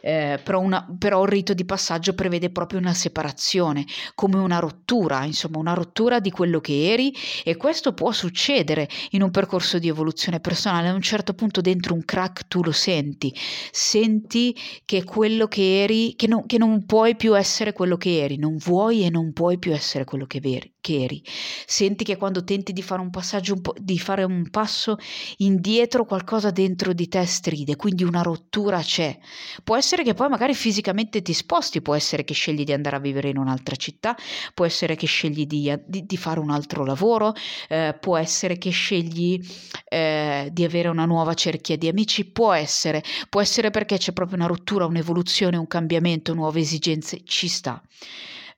Eh, 0.00 0.38
però, 0.40 0.60
una, 0.60 0.86
però 0.96 1.24
il 1.24 1.30
rito 1.30 1.52
di 1.52 1.64
passaggio 1.64 2.14
prevede 2.14 2.50
proprio 2.50 2.78
una 2.78 2.94
separazione, 2.94 3.84
come 4.14 4.36
una 4.36 4.60
rottura, 4.60 5.24
insomma 5.24 5.58
una 5.58 5.74
rottura 5.74 6.20
di 6.20 6.30
quello 6.30 6.60
che 6.60 6.92
eri 6.92 7.12
e 7.42 7.56
questo 7.56 7.94
può 7.94 8.12
succedere 8.12 8.88
in 9.10 9.22
un 9.22 9.32
percorso 9.32 9.80
di 9.80 9.88
evoluzione 9.88 10.38
personale, 10.38 10.86
a 10.86 10.94
un 10.94 11.02
certo 11.02 11.34
punto 11.34 11.60
dentro 11.60 11.94
un 11.94 12.04
crack 12.04 12.46
tu 12.46 12.62
lo 12.62 12.70
senti, 12.70 13.34
senti 13.72 14.54
che 14.84 15.02
quello 15.02 15.48
che 15.48 15.82
eri, 15.82 16.14
che 16.14 16.28
non, 16.28 16.46
che 16.46 16.58
non 16.58 16.86
puoi 16.86 17.16
più 17.16 17.36
essere 17.36 17.72
quello 17.72 17.96
che 17.96 18.22
eri, 18.22 18.36
non 18.36 18.56
vuoi 18.58 19.04
e 19.04 19.10
non 19.10 19.32
puoi 19.32 19.58
più 19.58 19.72
essere 19.72 20.04
quello 20.04 20.26
che, 20.26 20.38
veri, 20.38 20.72
che 20.86 21.02
eri, 21.02 21.20
senti 21.66 22.04
che 22.04 22.16
quando 22.16 22.44
tenti 22.44 22.72
di 22.72 22.80
fare 22.80 23.00
un 23.00 23.10
passaggio, 23.10 23.54
un 23.54 23.60
di 23.76 23.98
fare 23.98 24.22
un 24.22 24.48
passo 24.50 24.96
indietro 25.38 26.04
qualcosa 26.04 26.52
dentro 26.52 26.92
di 26.92 27.08
te 27.08 27.26
stride, 27.26 27.74
quindi 27.74 28.04
una 28.04 28.22
rottura 28.22 28.78
c'è, 28.78 29.18
può 29.64 29.76
essere 29.76 30.04
che 30.04 30.14
poi 30.14 30.28
magari 30.28 30.54
fisicamente 30.54 31.22
ti 31.22 31.32
sposti, 31.32 31.82
può 31.82 31.96
essere 31.96 32.22
che 32.22 32.34
scegli 32.34 32.62
di 32.62 32.72
andare 32.72 32.94
a 32.96 32.98
vivere 33.00 33.30
in 33.30 33.38
un'altra 33.38 33.74
città, 33.74 34.16
può 34.54 34.64
essere 34.64 34.94
che 34.94 35.08
scegli 35.08 35.44
di, 35.44 35.74
di, 35.84 36.06
di 36.06 36.16
fare 36.16 36.38
un 36.38 36.50
altro 36.50 36.84
lavoro, 36.84 37.34
eh, 37.68 37.96
può 37.98 38.16
essere 38.16 38.56
che 38.56 38.70
scegli 38.70 39.40
eh, 39.88 40.48
di 40.52 40.62
avere 40.62 40.86
una 40.86 41.04
nuova 41.04 41.34
cerchia 41.34 41.76
di 41.76 41.88
amici, 41.88 42.26
può 42.26 42.52
essere, 42.52 43.02
può 43.28 43.40
essere 43.40 43.70
perché 43.70 43.98
c'è 43.98 44.12
proprio 44.12 44.36
una 44.38 44.46
rottura, 44.46 44.86
un'evoluzione, 44.86 45.56
un 45.56 45.66
cambiamento, 45.66 46.32
nuove 46.32 46.60
esigenze, 46.60 47.22
ci 47.24 47.48
sta. 47.48 47.82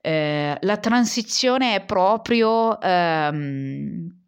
Eh, 0.01 0.57
la 0.61 0.77
transizione 0.79 1.75
è 1.75 1.85
proprio 1.85 2.81
ehm, 2.81 4.19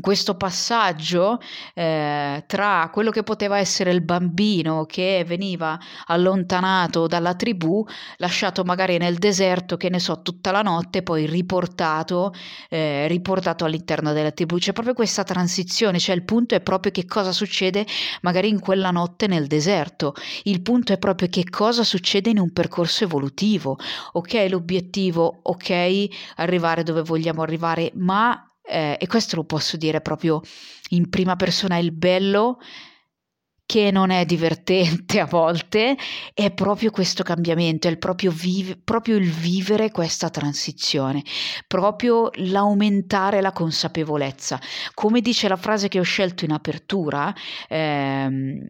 questo 0.00 0.36
passaggio 0.36 1.40
eh, 1.72 2.44
tra 2.46 2.90
quello 2.92 3.10
che 3.10 3.22
poteva 3.22 3.58
essere 3.58 3.90
il 3.90 4.02
bambino 4.02 4.84
che 4.84 5.24
veniva 5.26 5.78
allontanato 6.06 7.06
dalla 7.06 7.34
tribù, 7.34 7.82
lasciato 8.18 8.64
magari 8.64 8.98
nel 8.98 9.16
deserto, 9.16 9.78
che 9.78 9.88
ne 9.88 9.98
so, 9.98 10.20
tutta 10.20 10.50
la 10.50 10.60
notte, 10.60 11.02
poi 11.02 11.24
riportato, 11.24 12.34
eh, 12.68 13.08
riportato 13.08 13.64
all'interno 13.64 14.12
della 14.12 14.30
tribù. 14.30 14.58
C'è 14.58 14.72
proprio 14.72 14.92
questa 14.94 15.24
transizione, 15.24 15.98
cioè 15.98 16.14
il 16.14 16.24
punto 16.24 16.54
è 16.54 16.60
proprio 16.60 16.92
che 16.92 17.06
cosa 17.06 17.32
succede 17.32 17.86
magari 18.20 18.48
in 18.50 18.60
quella 18.60 18.90
notte 18.90 19.26
nel 19.26 19.46
deserto. 19.46 20.14
Il 20.42 20.60
punto 20.60 20.92
è 20.92 20.98
proprio 20.98 21.28
che 21.30 21.44
cosa 21.48 21.82
succede 21.82 22.28
in 22.28 22.38
un 22.38 22.52
percorso 22.52 23.04
evolutivo. 23.04 23.78
Ok, 24.12 24.46
l'obiettivo, 24.50 25.40
ok, 25.42 26.08
arrivare 26.36 26.82
dove 26.82 27.00
vogliamo 27.00 27.40
arrivare, 27.40 27.90
ma 27.94 28.47
eh, 28.68 28.96
e 28.98 29.06
questo 29.06 29.36
lo 29.36 29.44
posso 29.44 29.76
dire 29.76 30.00
proprio 30.00 30.40
in 30.90 31.08
prima 31.08 31.36
persona, 31.36 31.78
il 31.78 31.92
bello 31.92 32.58
che 33.68 33.90
non 33.90 34.08
è 34.08 34.24
divertente 34.24 35.20
a 35.20 35.26
volte, 35.26 35.94
è 36.32 36.50
proprio 36.52 36.90
questo 36.90 37.22
cambiamento, 37.22 37.86
è 37.86 37.90
il 37.90 37.98
proprio, 37.98 38.30
vive, 38.30 38.78
proprio 38.82 39.16
il 39.16 39.30
vivere 39.30 39.90
questa 39.90 40.30
transizione, 40.30 41.22
proprio 41.66 42.30
l'aumentare 42.36 43.42
la 43.42 43.52
consapevolezza. 43.52 44.58
Come 44.94 45.20
dice 45.20 45.48
la 45.48 45.56
frase 45.56 45.88
che 45.88 46.00
ho 46.00 46.02
scelto 46.02 46.46
in 46.46 46.52
apertura, 46.52 47.34
ehm, 47.68 48.66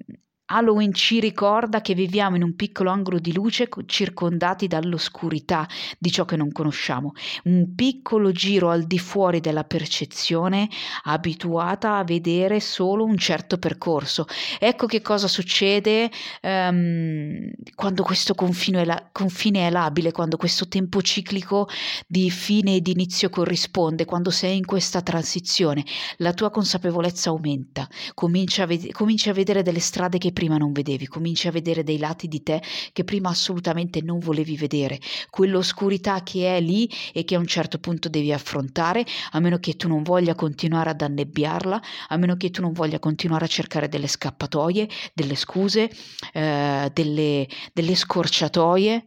Halloween 0.51 0.95
ci 0.95 1.21
ricorda 1.21 1.83
che 1.83 1.93
viviamo 1.93 2.37
in 2.37 2.43
un 2.43 2.57
piccolo 2.57 2.91
angolo 2.91 3.19
di 3.19 3.35
luce 3.35 3.69
circondati 3.85 4.67
dall'oscurità 4.67 5.69
di 5.99 6.11
ciò 6.11 6.25
che 6.25 6.37
non 6.37 6.53
conosciamo, 6.53 7.13
un 7.45 7.75
piccolo 7.75 8.33
giro 8.33 8.71
al 8.71 8.85
di 8.85 8.99
fuori 8.99 9.41
della 9.41 9.65
percezione 9.65 10.69
abituata 11.05 11.97
a 11.97 12.05
vedere 12.05 12.61
solo 12.61 13.05
un 13.05 13.19
certo 13.19 13.59
percorso. 13.59 14.25
Ecco 14.59 14.87
che 14.87 15.03
cosa 15.03 15.29
succede 15.29 16.11
um, 16.43 17.51
quando 17.75 18.03
questo 18.03 18.35
confine 18.35 18.83
è, 18.83 18.85
la- 18.87 19.09
confine 19.13 19.67
è 19.67 19.71
labile, 19.71 20.13
quando 20.13 20.39
questo 20.39 20.67
tempo 20.67 21.03
ciclico 21.03 21.69
di 22.07 22.31
fine 22.31 22.77
e 22.77 22.81
di 22.81 22.93
inizio 22.93 23.29
corrisponde, 23.29 24.07
quando 24.07 24.31
sei 24.31 24.57
in 24.57 24.65
questa 24.65 25.03
transizione, 25.03 25.85
la 26.19 26.33
tua 26.33 26.51
consapevolezza 26.51 27.29
aumenta, 27.29 27.87
cominci 28.15 28.63
a, 28.63 28.67
ved- 28.67 28.93
cominci 28.93 29.29
a 29.29 29.35
vedere 29.35 29.63
delle 29.63 29.81
strade 29.81 30.17
che 30.17 30.33
prima 30.39 30.57
non 30.57 30.71
vedevi, 30.71 31.09
cominci 31.09 31.49
a 31.49 31.51
vedere 31.51 31.83
dei 31.83 31.99
lati 31.99 32.29
di 32.29 32.45
te 32.45 32.63
che 32.93 33.03
prima 33.03 33.31
assolutamente 33.31 34.01
non 34.03 34.21
volevi 34.21 34.57
vedere, 34.57 35.01
quell'oscurità 35.31 36.23
che 36.23 36.57
è 36.57 36.61
lì 36.61 36.89
e 37.13 37.25
che 37.25 37.35
a 37.35 37.41
un 37.41 37.47
certo 37.49 37.81
punto 37.81 38.09
devi 38.09 38.33
affrontare, 38.33 39.05
a 39.33 39.41
meno 39.41 39.59
che 39.59 39.75
tu 39.75 39.89
non 39.89 40.05
voglia 40.05 40.37
continuare 40.37 40.91
ad 40.91 41.03
annebbiarla, 41.03 41.83
a 42.07 42.17
meno 42.17 42.37
che 42.37 42.51
tu 42.51 42.61
non 42.61 42.73
voglia 42.73 43.01
continuare 43.01 43.47
a 43.47 43.49
cercare 43.49 43.89
delle 43.89 44.07
scappatoie, 44.07 44.89
delle 45.13 45.35
scuse, 45.35 45.91
eh, 46.33 46.89
delle, 46.95 47.49
delle 47.73 47.95
scorciatoie 47.97 49.05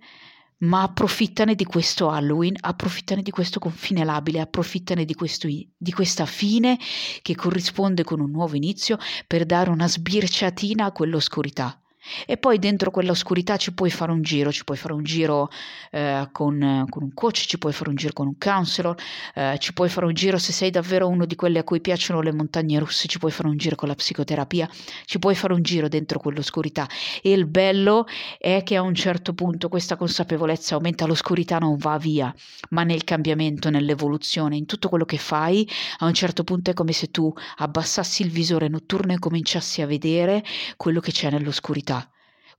ma 0.61 0.83
approfittane 0.83 1.55
di 1.55 1.65
questo 1.65 2.09
Halloween, 2.09 2.55
approfittane 2.59 3.21
di 3.21 3.31
questo 3.31 3.59
confine 3.59 4.03
labile, 4.03 4.39
approfittane 4.39 5.05
di, 5.05 5.13
questo, 5.13 5.47
di, 5.47 5.91
questa 5.91 6.25
fine 6.25 6.77
che 7.21 7.35
corrisponde 7.35 8.03
con 8.03 8.19
un 8.19 8.31
nuovo 8.31 8.55
inizio 8.55 8.97
per 9.25 9.45
dare 9.45 9.69
una 9.69 9.87
sbirciatina 9.87 10.85
a 10.85 10.91
quell'oscurità. 10.91 11.80
E 12.25 12.37
poi 12.37 12.57
dentro 12.59 12.91
quell'oscurità 12.91 13.57
ci 13.57 13.73
puoi 13.73 13.91
fare 13.91 14.11
un 14.11 14.21
giro, 14.21 14.51
ci 14.51 14.63
puoi 14.63 14.77
fare 14.77 14.93
un 14.93 15.03
giro 15.03 15.49
eh, 15.91 16.27
con, 16.31 16.85
con, 16.89 17.03
un 17.03 17.13
coach, 17.13 17.45
ci 17.45 17.57
puoi 17.57 17.73
fare 17.73 17.89
un 17.89 17.95
giro 17.95 18.13
con 18.13 18.27
un 18.27 18.37
counselor, 18.37 18.95
eh, 19.35 19.57
ci 19.59 19.73
puoi 19.73 19.89
fare 19.89 20.05
un 20.05 20.13
giro 20.13 20.37
se 20.37 20.51
sei 20.51 20.71
davvero 20.71 21.07
uno 21.07 21.25
di 21.25 21.35
quelli 21.35 21.57
a 21.57 21.63
cui 21.63 21.79
piacciono 21.79 22.21
le 22.21 22.33
montagne 22.33 22.79
russe, 22.79 23.07
ci 23.07 23.19
puoi 23.19 23.31
fare 23.31 23.47
un 23.47 23.57
giro 23.57 23.75
con 23.75 23.87
la 23.87 23.95
psicoterapia, 23.95 24.69
ci 25.05 25.19
puoi 25.19 25.35
fare 25.35 25.53
un 25.53 25.61
giro 25.61 25.87
dentro 25.87 26.19
quell'oscurità. 26.19 26.87
E 27.21 27.31
il 27.31 27.45
bello 27.45 28.05
è 28.39 28.63
che 28.63 28.75
a 28.75 28.81
un 28.81 28.95
certo 28.95 29.33
punto 29.33 29.69
questa 29.69 29.95
consapevolezza 29.95 30.75
aumenta, 30.75 31.05
l'oscurità 31.05 31.59
non 31.59 31.77
va 31.77 31.97
via, 31.97 32.33
ma 32.69 32.83
nel 32.83 33.03
cambiamento, 33.03 33.69
nell'evoluzione, 33.69 34.55
in 34.55 34.65
tutto 34.65 34.89
quello 34.89 35.05
che 35.05 35.17
fai, 35.17 35.67
a 35.99 36.05
un 36.05 36.13
certo 36.13 36.43
punto 36.43 36.71
è 36.71 36.73
come 36.73 36.93
se 36.93 37.11
tu 37.11 37.31
abbassassi 37.57 38.23
il 38.23 38.31
visore 38.31 38.67
notturno 38.67 39.13
e 39.13 39.19
cominciassi 39.19 39.81
a 39.81 39.85
vedere 39.85 40.43
quello 40.77 40.99
che 40.99 41.11
c'è 41.11 41.29
nell'oscurità 41.29 42.00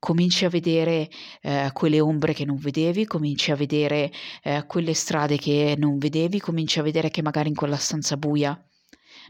cominci 0.02 0.44
a 0.44 0.48
vedere 0.48 1.08
eh, 1.42 1.70
quelle 1.72 2.00
ombre 2.00 2.32
che 2.32 2.44
non 2.44 2.56
vedevi, 2.56 3.06
cominci 3.06 3.52
a 3.52 3.54
vedere 3.54 4.10
eh, 4.42 4.64
quelle 4.66 4.94
strade 4.94 5.38
che 5.38 5.76
non 5.78 5.96
vedevi, 5.98 6.40
cominci 6.40 6.80
a 6.80 6.82
vedere 6.82 7.08
che 7.08 7.22
magari 7.22 7.50
in 7.50 7.54
quella 7.54 7.76
stanza 7.76 8.16
buia 8.16 8.60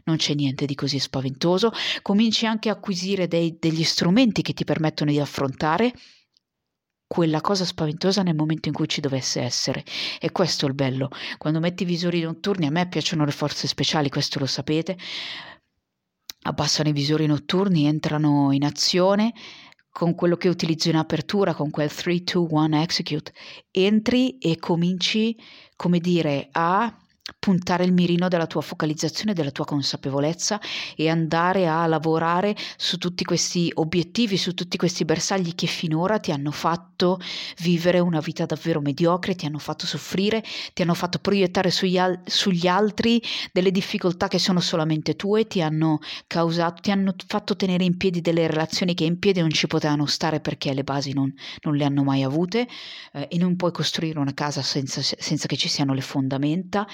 non 0.05 0.15
c'è 0.15 0.33
niente 0.33 0.65
di 0.65 0.73
così 0.73 0.97
spaventoso, 0.97 1.71
cominci 2.01 2.47
anche 2.47 2.69
a 2.69 2.71
acquisire 2.71 3.27
dei, 3.27 3.55
degli 3.59 3.83
strumenti 3.83 4.41
che 4.41 4.53
ti 4.53 4.63
permettono 4.63 5.11
di 5.11 5.19
affrontare 5.19 5.93
quella 7.05 7.39
cosa 7.39 7.65
spaventosa 7.65 8.23
nel 8.23 8.33
momento 8.33 8.67
in 8.67 8.73
cui 8.73 8.89
ci 8.89 8.99
dovesse 8.99 9.41
essere. 9.41 9.83
E 10.19 10.31
questo 10.31 10.65
è 10.65 10.69
il 10.69 10.73
bello. 10.73 11.09
Quando 11.37 11.59
metti 11.59 11.83
i 11.83 11.85
visori 11.85 12.19
notturni, 12.21 12.65
a 12.65 12.71
me 12.71 12.87
piacciono 12.87 13.25
le 13.25 13.31
forze 13.31 13.67
speciali, 13.67 14.09
questo 14.09 14.39
lo 14.39 14.47
sapete, 14.47 14.97
abbassano 16.45 16.89
i 16.89 16.93
visori 16.93 17.27
notturni, 17.27 17.85
entrano 17.85 18.51
in 18.51 18.65
azione, 18.65 19.33
con 19.93 20.15
quello 20.15 20.35
che 20.35 20.49
utilizzo 20.49 20.89
in 20.89 20.97
apertura, 20.97 21.53
con 21.53 21.69
quel 21.69 21.93
3, 21.93 22.23
2, 22.23 22.47
1 22.49 22.81
execute, 22.81 23.31
entri 23.71 24.39
e 24.39 24.57
cominci, 24.57 25.37
come 25.75 25.99
dire, 25.99 26.49
a 26.51 26.97
puntare 27.39 27.85
il 27.85 27.93
mirino 27.93 28.27
della 28.27 28.47
tua 28.47 28.59
focalizzazione, 28.59 29.33
della 29.33 29.51
tua 29.51 29.63
consapevolezza 29.63 30.59
e 30.95 31.07
andare 31.09 31.67
a 31.67 31.85
lavorare 31.87 32.53
su 32.75 32.97
tutti 32.97 33.23
questi 33.23 33.71
obiettivi, 33.75 34.35
su 34.35 34.53
tutti 34.53 34.75
questi 34.75 35.05
bersagli 35.05 35.55
che 35.55 35.67
finora 35.67 36.19
ti 36.19 36.31
hanno 36.31 36.51
fatto 36.51 37.19
vivere 37.61 37.99
una 37.99 38.19
vita 38.19 38.45
davvero 38.45 38.81
mediocre, 38.81 39.35
ti 39.35 39.45
hanno 39.45 39.57
fatto 39.57 39.85
soffrire, 39.85 40.43
ti 40.73 40.81
hanno 40.81 40.93
fatto 40.93 41.19
proiettare 41.19 41.71
sugli, 41.71 41.97
al- 41.97 42.19
sugli 42.25 42.67
altri 42.67 43.21
delle 43.53 43.71
difficoltà 43.71 44.27
che 44.27 44.39
sono 44.39 44.59
solamente 44.59 45.15
tue, 45.15 45.47
ti 45.47 45.61
hanno 45.61 45.99
causato, 46.27 46.81
ti 46.81 46.91
hanno 46.91 47.15
fatto 47.25 47.55
tenere 47.55 47.85
in 47.85 47.95
piedi 47.95 48.19
delle 48.19 48.47
relazioni 48.47 48.93
che 48.93 49.05
in 49.05 49.19
piedi 49.19 49.39
non 49.39 49.51
ci 49.51 49.67
potevano 49.67 50.05
stare 50.07 50.41
perché 50.41 50.73
le 50.73 50.83
basi 50.83 51.13
non, 51.13 51.33
non 51.61 51.75
le 51.75 51.85
hanno 51.85 52.03
mai 52.03 52.23
avute 52.23 52.67
eh, 53.13 53.27
e 53.29 53.37
non 53.37 53.55
puoi 53.55 53.71
costruire 53.71 54.19
una 54.19 54.33
casa 54.33 54.61
senza, 54.61 55.01
senza 55.01 55.47
che 55.47 55.55
ci 55.55 55.69
siano 55.69 55.93
le 55.93 56.01
fondamenta 56.01 56.85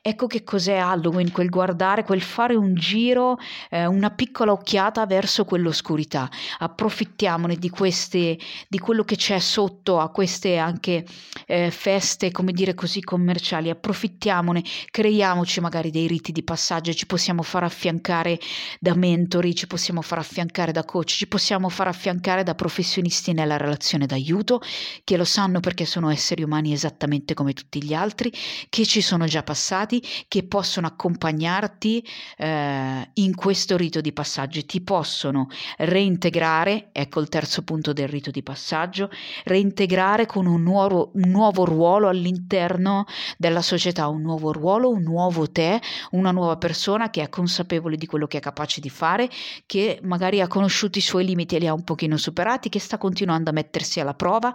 Ecco 0.00 0.26
che 0.26 0.44
cos'è 0.44 0.76
Halloween, 0.76 1.32
quel 1.32 1.48
guardare, 1.48 2.04
quel 2.04 2.22
fare 2.22 2.54
un 2.54 2.74
giro, 2.74 3.38
eh, 3.70 3.86
una 3.86 4.10
piccola 4.10 4.52
occhiata 4.52 5.04
verso 5.06 5.44
quell'oscurità. 5.44 6.30
Approfittiamone 6.58 7.56
di 7.56 7.68
queste, 7.68 8.38
di 8.68 8.78
quello 8.78 9.04
che 9.04 9.16
c'è 9.16 9.38
sotto 9.38 9.98
a 9.98 10.10
queste 10.10 10.56
anche 10.56 11.04
eh, 11.46 11.70
feste, 11.70 12.30
come 12.30 12.52
dire 12.52 12.74
così, 12.74 13.02
commerciali. 13.02 13.68
Approfittiamone, 13.70 14.62
creiamoci 14.90 15.60
magari 15.60 15.90
dei 15.90 16.06
riti 16.06 16.32
di 16.32 16.42
passaggio, 16.42 16.92
ci 16.92 17.06
possiamo 17.06 17.42
far 17.42 17.64
affiancare 17.64 18.38
da 18.80 18.94
mentori, 18.94 19.54
ci 19.54 19.66
possiamo 19.66 20.02
far 20.02 20.18
affiancare 20.18 20.72
da 20.72 20.84
coach, 20.84 21.10
ci 21.10 21.26
possiamo 21.26 21.68
far 21.68 21.88
affiancare 21.88 22.42
da 22.42 22.54
professionisti 22.54 23.32
nella 23.32 23.56
relazione 23.56 24.06
d'aiuto, 24.06 24.60
che 25.04 25.16
lo 25.16 25.24
sanno 25.24 25.60
perché 25.60 25.84
sono 25.84 26.10
esseri 26.10 26.42
umani 26.42 26.72
esattamente 26.72 27.34
come 27.34 27.52
tutti 27.52 27.82
gli 27.82 27.92
altri, 27.92 28.32
che 28.68 28.86
ci 28.86 29.00
sono 29.00 29.26
già 29.26 29.42
passati 29.42 29.65
passati 29.66 30.00
che 30.28 30.44
possono 30.44 30.86
accompagnarti 30.86 32.06
eh, 32.36 33.10
in 33.14 33.34
questo 33.34 33.76
rito 33.76 34.00
di 34.00 34.12
passaggio, 34.12 34.64
ti 34.64 34.80
possono 34.80 35.48
reintegrare, 35.78 36.90
ecco 36.92 37.18
il 37.18 37.28
terzo 37.28 37.64
punto 37.64 37.92
del 37.92 38.06
rito 38.06 38.30
di 38.30 38.44
passaggio, 38.44 39.10
reintegrare 39.42 40.26
con 40.26 40.46
un 40.46 40.62
nuovo, 40.62 41.10
un 41.14 41.30
nuovo 41.30 41.64
ruolo 41.64 42.06
all'interno 42.06 43.06
della 43.36 43.60
società, 43.60 44.06
un 44.06 44.22
nuovo 44.22 44.52
ruolo, 44.52 44.88
un 44.88 45.02
nuovo 45.02 45.50
te, 45.50 45.80
una 46.12 46.30
nuova 46.30 46.56
persona 46.58 47.10
che 47.10 47.22
è 47.22 47.28
consapevole 47.28 47.96
di 47.96 48.06
quello 48.06 48.28
che 48.28 48.38
è 48.38 48.40
capace 48.40 48.80
di 48.80 48.90
fare, 48.90 49.28
che 49.66 49.98
magari 50.02 50.40
ha 50.40 50.46
conosciuto 50.46 50.98
i 50.98 51.02
suoi 51.02 51.24
limiti 51.24 51.56
e 51.56 51.58
li 51.58 51.66
ha 51.66 51.72
un 51.72 51.82
pochino 51.82 52.16
superati, 52.16 52.68
che 52.68 52.78
sta 52.78 52.98
continuando 52.98 53.50
a 53.50 53.52
mettersi 53.52 53.98
alla 53.98 54.14
prova 54.14 54.54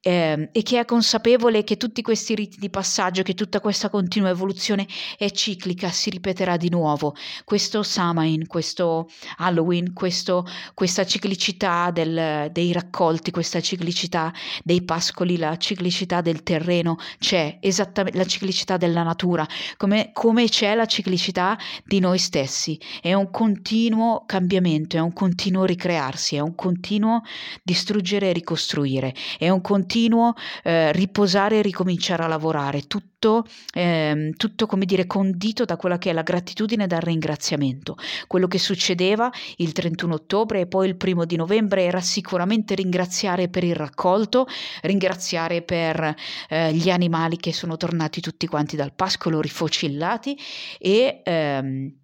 eh, 0.00 0.50
e 0.52 0.62
che 0.62 0.78
è 0.78 0.84
consapevole 0.84 1.64
che 1.64 1.78
tutti 1.78 2.02
questi 2.02 2.34
riti 2.34 2.58
di 2.58 2.68
passaggio, 2.68 3.22
che 3.22 3.32
tutta 3.32 3.58
questa 3.58 3.88
continua 3.88 4.28
evoluzione 4.28 4.40
evoluzione 4.42 4.86
è 5.16 5.30
ciclica, 5.30 5.90
si 5.90 6.10
ripeterà 6.10 6.56
di 6.56 6.68
nuovo. 6.68 7.14
Questo 7.44 7.82
Samain, 7.82 8.46
questo 8.46 9.08
Halloween, 9.38 9.92
questo, 9.92 10.44
questa 10.74 11.06
ciclicità 11.06 11.90
del, 11.90 12.50
dei 12.50 12.72
raccolti, 12.72 13.30
questa 13.30 13.60
ciclicità 13.60 14.32
dei 14.64 14.82
pascoli, 14.82 15.36
la 15.36 15.56
ciclicità 15.56 16.20
del 16.20 16.42
terreno, 16.42 16.96
c'è 17.18 17.58
esattamente 17.60 18.18
la 18.18 18.26
ciclicità 18.26 18.76
della 18.76 19.02
natura, 19.02 19.46
come, 19.76 20.10
come 20.12 20.48
c'è 20.48 20.74
la 20.74 20.86
ciclicità 20.86 21.56
di 21.84 22.00
noi 22.00 22.18
stessi. 22.18 22.78
È 23.00 23.14
un 23.14 23.30
continuo 23.30 24.24
cambiamento, 24.26 24.96
è 24.96 25.00
un 25.00 25.12
continuo 25.12 25.64
ricrearsi, 25.64 26.36
è 26.36 26.40
un 26.40 26.54
continuo 26.54 27.22
distruggere 27.62 28.30
e 28.30 28.32
ricostruire, 28.32 29.14
è 29.38 29.48
un 29.48 29.60
continuo 29.60 30.34
eh, 30.64 30.92
riposare 30.92 31.58
e 31.58 31.62
ricominciare 31.62 32.24
a 32.24 32.26
lavorare. 32.26 32.82
Tutto 32.86 33.12
tutto, 33.22 33.44
eh, 33.72 34.31
tutto 34.36 34.66
come 34.66 34.84
dire 34.84 35.06
condito 35.06 35.64
da 35.64 35.76
quella 35.76 35.98
che 35.98 36.10
è 36.10 36.12
la 36.12 36.22
gratitudine 36.22 36.84
e 36.84 36.86
dal 36.86 37.00
ringraziamento. 37.00 37.96
Quello 38.26 38.48
che 38.48 38.58
succedeva 38.58 39.30
il 39.56 39.72
31 39.72 40.14
ottobre 40.14 40.60
e 40.60 40.66
poi 40.66 40.88
il 40.88 40.96
primo 40.96 41.24
di 41.24 41.36
novembre 41.36 41.84
era 41.84 42.00
sicuramente 42.00 42.74
ringraziare 42.74 43.48
per 43.48 43.64
il 43.64 43.74
raccolto, 43.74 44.46
ringraziare 44.82 45.62
per 45.62 46.14
eh, 46.48 46.72
gli 46.72 46.90
animali 46.90 47.36
che 47.36 47.52
sono 47.52 47.76
tornati 47.76 48.20
tutti 48.20 48.46
quanti 48.46 48.76
dal 48.76 48.92
pascolo 48.92 49.40
rifocillati 49.40 50.38
e 50.78 51.20
ehm, 51.24 52.01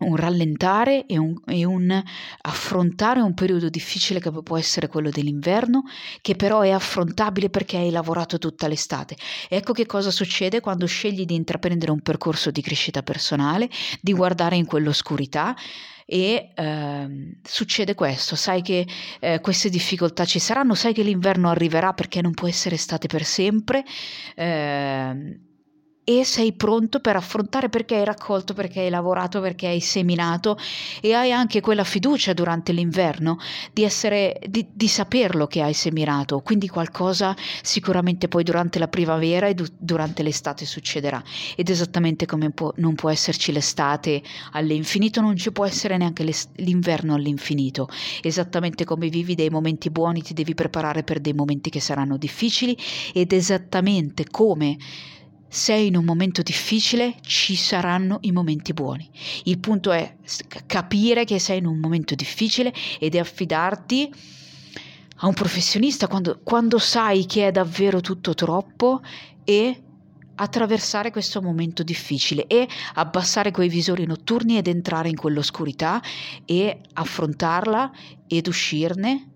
un 0.00 0.16
rallentare 0.16 1.06
e 1.06 1.18
un, 1.18 1.34
e 1.46 1.64
un, 1.64 2.02
affrontare 2.42 3.20
un 3.20 3.34
periodo 3.34 3.68
difficile 3.68 4.20
che 4.20 4.30
può 4.30 4.58
essere 4.58 4.88
quello 4.88 5.10
dell'inverno, 5.10 5.82
che 6.20 6.34
però 6.34 6.60
è 6.60 6.70
affrontabile 6.70 7.50
perché 7.50 7.76
hai 7.76 7.90
lavorato 7.90 8.38
tutta 8.38 8.66
l'estate. 8.66 9.16
Ecco 9.48 9.72
che 9.72 9.86
cosa 9.86 10.10
succede 10.10 10.60
quando 10.60 10.86
scegli 10.86 11.24
di 11.24 11.34
intraprendere 11.34 11.92
un 11.92 12.00
percorso 12.00 12.50
di 12.50 12.62
crescita 12.62 13.02
personale, 13.02 13.68
di 14.00 14.12
guardare 14.12 14.56
in 14.56 14.66
quell'oscurità 14.66 15.54
e 16.06 16.52
eh, 16.54 17.38
succede 17.42 17.94
questo, 17.94 18.36
sai 18.36 18.60
che 18.60 18.86
eh, 19.20 19.40
queste 19.40 19.70
difficoltà 19.70 20.24
ci 20.24 20.38
saranno, 20.38 20.74
sai 20.74 20.92
che 20.92 21.02
l'inverno 21.02 21.48
arriverà 21.48 21.94
perché 21.94 22.20
non 22.20 22.34
può 22.34 22.48
essere 22.48 22.74
estate 22.74 23.06
per 23.06 23.24
sempre. 23.24 23.84
Eh, 24.34 25.52
e 26.04 26.22
sei 26.24 26.52
pronto 26.52 27.00
per 27.00 27.16
affrontare 27.16 27.70
perché 27.70 27.96
hai 27.96 28.04
raccolto, 28.04 28.52
perché 28.52 28.80
hai 28.80 28.90
lavorato, 28.90 29.40
perché 29.40 29.66
hai 29.66 29.80
seminato 29.80 30.58
e 31.00 31.14
hai 31.14 31.32
anche 31.32 31.60
quella 31.60 31.82
fiducia 31.82 32.34
durante 32.34 32.72
l'inverno 32.72 33.38
di, 33.72 33.84
essere, 33.84 34.38
di, 34.46 34.66
di 34.70 34.86
saperlo 34.86 35.46
che 35.46 35.62
hai 35.62 35.72
seminato, 35.72 36.40
quindi 36.40 36.68
qualcosa 36.68 37.34
sicuramente 37.62 38.28
poi 38.28 38.44
durante 38.44 38.78
la 38.78 38.88
primavera 38.88 39.46
e 39.46 39.54
du- 39.54 39.66
durante 39.78 40.22
l'estate 40.22 40.66
succederà. 40.66 41.22
Ed 41.56 41.70
esattamente 41.70 42.26
come 42.26 42.50
può, 42.50 42.70
non 42.76 42.94
può 42.94 43.08
esserci 43.08 43.50
l'estate 43.50 44.22
all'infinito, 44.52 45.22
non 45.22 45.36
ci 45.36 45.52
può 45.52 45.64
essere 45.64 45.96
neanche 45.96 46.28
l'inverno 46.56 47.14
all'infinito, 47.14 47.88
esattamente 48.22 48.84
come 48.84 49.08
vivi 49.08 49.34
dei 49.34 49.48
momenti 49.48 49.90
buoni 49.90 50.20
ti 50.20 50.34
devi 50.34 50.54
preparare 50.54 51.02
per 51.02 51.20
dei 51.20 51.32
momenti 51.32 51.70
che 51.70 51.80
saranno 51.80 52.18
difficili 52.18 52.76
ed 53.14 53.32
esattamente 53.32 54.26
come 54.30 54.76
sei 55.54 55.86
in 55.86 55.96
un 55.96 56.04
momento 56.04 56.42
difficile, 56.42 57.14
ci 57.20 57.54
saranno 57.54 58.18
i 58.22 58.32
momenti 58.32 58.72
buoni. 58.72 59.08
Il 59.44 59.60
punto 59.60 59.92
è 59.92 60.16
capire 60.66 61.24
che 61.24 61.38
sei 61.38 61.58
in 61.58 61.66
un 61.66 61.78
momento 61.78 62.16
difficile 62.16 62.74
ed 62.98 63.14
è 63.14 63.20
affidarti 63.20 64.12
a 65.18 65.28
un 65.28 65.32
professionista 65.32 66.08
quando, 66.08 66.40
quando 66.42 66.78
sai 66.78 67.24
che 67.26 67.46
è 67.46 67.52
davvero 67.52 68.00
tutto 68.00 68.34
troppo 68.34 69.00
e 69.44 69.80
attraversare 70.34 71.12
questo 71.12 71.40
momento 71.40 71.84
difficile 71.84 72.48
e 72.48 72.66
abbassare 72.94 73.52
quei 73.52 73.68
visori 73.68 74.06
notturni 74.06 74.58
ed 74.58 74.66
entrare 74.66 75.08
in 75.08 75.14
quell'oscurità 75.14 76.02
e 76.44 76.80
affrontarla 76.94 77.92
ed 78.26 78.48
uscirne 78.48 79.33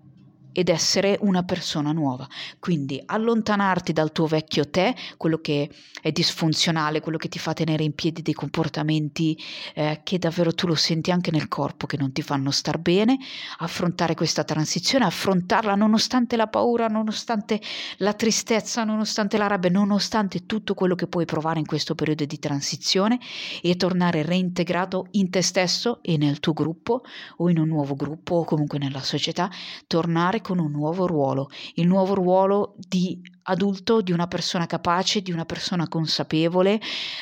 ed 0.51 0.69
essere 0.69 1.17
una 1.21 1.43
persona 1.43 1.91
nuova. 1.91 2.27
Quindi 2.59 3.01
allontanarti 3.05 3.93
dal 3.93 4.11
tuo 4.11 4.27
vecchio 4.27 4.69
te, 4.69 4.95
quello 5.17 5.39
che 5.39 5.69
è 6.01 6.11
disfunzionale, 6.11 7.01
quello 7.01 7.17
che 7.17 7.29
ti 7.29 7.39
fa 7.39 7.53
tenere 7.53 7.83
in 7.83 7.93
piedi 7.93 8.21
dei 8.21 8.33
comportamenti 8.33 9.37
eh, 9.73 10.01
che 10.03 10.17
davvero 10.17 10.53
tu 10.53 10.67
lo 10.67 10.75
senti 10.75 11.11
anche 11.11 11.31
nel 11.31 11.47
corpo 11.47 11.85
che 11.85 11.97
non 11.97 12.11
ti 12.11 12.21
fanno 12.21 12.51
star 12.51 12.77
bene, 12.79 13.17
affrontare 13.59 14.15
questa 14.15 14.43
transizione, 14.43 15.05
affrontarla 15.05 15.75
nonostante 15.75 16.35
la 16.35 16.47
paura, 16.47 16.87
nonostante 16.87 17.61
la 17.97 18.13
tristezza, 18.13 18.83
nonostante 18.83 19.37
la 19.37 19.47
rabbia, 19.47 19.69
nonostante 19.69 20.45
tutto 20.45 20.73
quello 20.73 20.95
che 20.95 21.07
puoi 21.07 21.25
provare 21.25 21.59
in 21.59 21.65
questo 21.65 21.95
periodo 21.95 22.25
di 22.25 22.39
transizione 22.39 23.19
e 23.61 23.75
tornare 23.75 24.23
reintegrato 24.23 25.07
in 25.11 25.29
te 25.29 25.41
stesso 25.41 25.99
e 26.01 26.17
nel 26.17 26.39
tuo 26.39 26.53
gruppo 26.53 27.01
o 27.37 27.49
in 27.49 27.59
un 27.59 27.67
nuovo 27.67 27.95
gruppo 27.95 28.35
o 28.35 28.43
comunque 28.43 28.79
nella 28.79 29.01
società, 29.01 29.49
tornare 29.87 30.38
con 30.41 30.59
un 30.59 30.71
nuovo 30.71 31.07
ruolo, 31.07 31.49
il 31.75 31.87
nuovo 31.87 32.13
ruolo 32.13 32.75
di 32.77 33.21
adulto, 33.43 34.01
di 34.01 34.11
una 34.11 34.27
persona 34.27 34.65
capace, 34.65 35.21
di 35.21 35.31
una 35.31 35.45
persona 35.45 35.87
consapevole, 35.87 36.79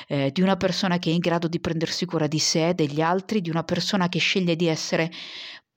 eh, 0.08 0.32
di 0.32 0.42
una 0.42 0.58
persona 0.58 1.00
che 1.00 1.10
è 1.10 1.14
in 1.14 1.20
grado 1.20 1.48
di 1.48 1.60
prendersi 1.60 2.06
cura 2.06 2.28
di 2.28 2.40
sé, 2.40 2.74
degli 2.74 3.02
altri, 3.02 3.42
di 3.42 3.50
una 3.50 3.64
persona 3.64 4.10
che 4.10 4.20
sceglie 4.20 4.56
di 4.56 4.68
essere 4.68 5.12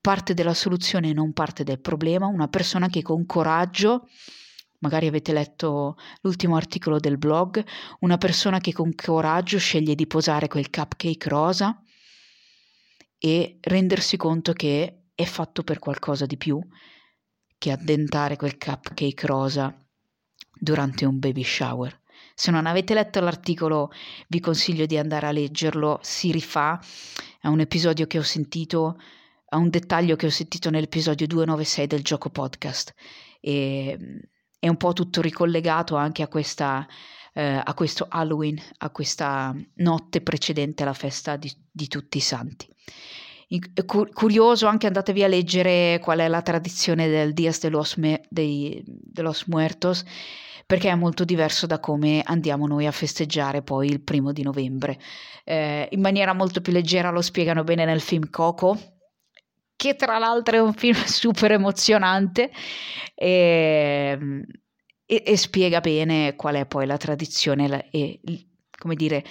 parte 0.01 0.35
della 0.35 0.55
soluzione 0.55 1.11
e 1.11 1.13
non 1.13 1.33
parte 1.33 1.63
del 1.63 1.81
problema, 1.81 2.27
una 2.27 2.49
persona 2.49 2.89
che 2.89 3.03
con 3.03 3.27
coraggio 3.27 4.07
magari 4.81 5.07
avete 5.07 5.33
letto 5.33 5.97
l'ultimo 6.23 6.57
articolo 6.57 6.99
del 6.99 7.19
blog, 7.19 7.63
una 8.01 8.17
persona 8.17 8.59
che 8.59 8.73
con 8.73 8.95
coraggio 8.95 9.59
sceglie 9.59 9.95
di 9.95 10.07
posare 10.07 10.49
quel 10.49 10.71
cupcake 10.71 11.29
rosa 11.29 11.83
e 13.19 13.59
rendersi 13.61 14.17
conto 14.17 14.53
che 14.53 15.03
è 15.15 15.25
fatto 15.25 15.63
per 15.63 15.79
qualcosa 15.79 16.25
di 16.25 16.39
più, 16.39 16.59
che 17.61 17.73
addentare 17.73 18.37
quel 18.37 18.57
cupcake 18.57 19.27
rosa 19.27 19.77
durante 20.59 21.05
un 21.05 21.19
baby 21.19 21.45
shower. 21.45 22.01
Se 22.35 22.51
non 22.51 22.65
avete 22.65 22.95
letto 22.95 23.21
l'articolo 23.21 23.91
vi 24.29 24.41
consiglio 24.41 24.87
di 24.87 24.97
andare 24.97 25.27
a 25.27 25.31
leggerlo, 25.31 25.99
si 26.01 26.33
rifà 26.33 26.81
a 27.43 27.51
un 27.51 27.61
episodio 27.61 28.07
che 28.07 28.19
ho 28.19 28.23
sentito, 28.23 28.99
a 29.51 29.59
un 29.59 29.69
dettaglio 29.69 30.17
che 30.17 30.25
ho 30.25 30.31
sentito 30.31 30.71
nell'episodio 30.71 31.27
296 31.27 31.87
del 31.87 32.03
gioco 32.03 32.31
podcast. 32.31 32.95
E 33.41 33.99
è 34.59 34.69
un 34.69 34.77
po' 34.79 34.95
tutto 34.95 35.21
ricollegato 35.21 35.97
anche 35.97 36.23
a 36.23 36.29
questa 36.29 36.89
eh, 37.35 37.61
a 37.63 37.75
questo 37.75 38.07
Halloween, 38.09 38.59
a 38.79 38.91
questa 38.91 39.55
notte 39.75 40.23
precedente 40.23 40.83
alla 40.83 40.95
festa 40.95 41.37
di, 41.37 41.53
di 41.71 41.89
tutti 41.89 42.17
i 42.17 42.23
santi 42.23 42.67
curioso 44.13 44.67
anche 44.67 44.87
andatevi 44.87 45.25
a 45.25 45.29
leggere 45.29 45.99
qual 46.01 46.21
è 46.21 46.29
la 46.29 46.43
tradizione 46.43 47.09
del 47.09 47.33
Dias 47.33 47.61
de 47.61 47.69
los, 47.69 47.97
Me- 47.97 48.23
dei, 48.29 48.83
de 48.87 49.23
los 49.23 49.47
Muertos 49.47 50.05
perché 50.71 50.89
è 50.89 50.95
molto 50.95 51.25
diverso 51.25 51.67
da 51.67 51.81
come 51.81 52.23
andiamo 52.25 52.69
noi 52.69 52.87
a 52.87 52.93
festeggiare 52.93 53.61
poi 53.61 53.89
il 53.89 54.01
primo 54.03 54.31
di 54.31 54.45
novembre. 54.45 55.01
Eh, 55.43 55.89
in 55.91 56.01
maniera 56.01 56.33
molto 56.33 56.61
più 56.61 56.73
leggera 56.73 57.11
lo 57.11 57.23
spiegano 57.23 57.65
bene 57.65 57.85
nel 57.85 58.01
film 58.01 58.31
Coco, 58.31 58.79
che 59.75 59.97
tra 59.97 60.19
l'altro 60.19 60.57
è 60.57 60.61
un 60.61 60.73
film 60.73 60.95
super 61.03 61.51
emozionante 61.51 62.53
e, 63.17 64.17
e, 65.05 65.23
e 65.27 65.37
spiega 65.37 65.81
bene 65.81 66.37
qual 66.37 66.55
è 66.55 66.67
poi 66.67 66.87
la 66.87 66.99
tradizione 66.99 67.91
e, 67.91 68.21
come 68.81 68.95
dire, 68.95 69.23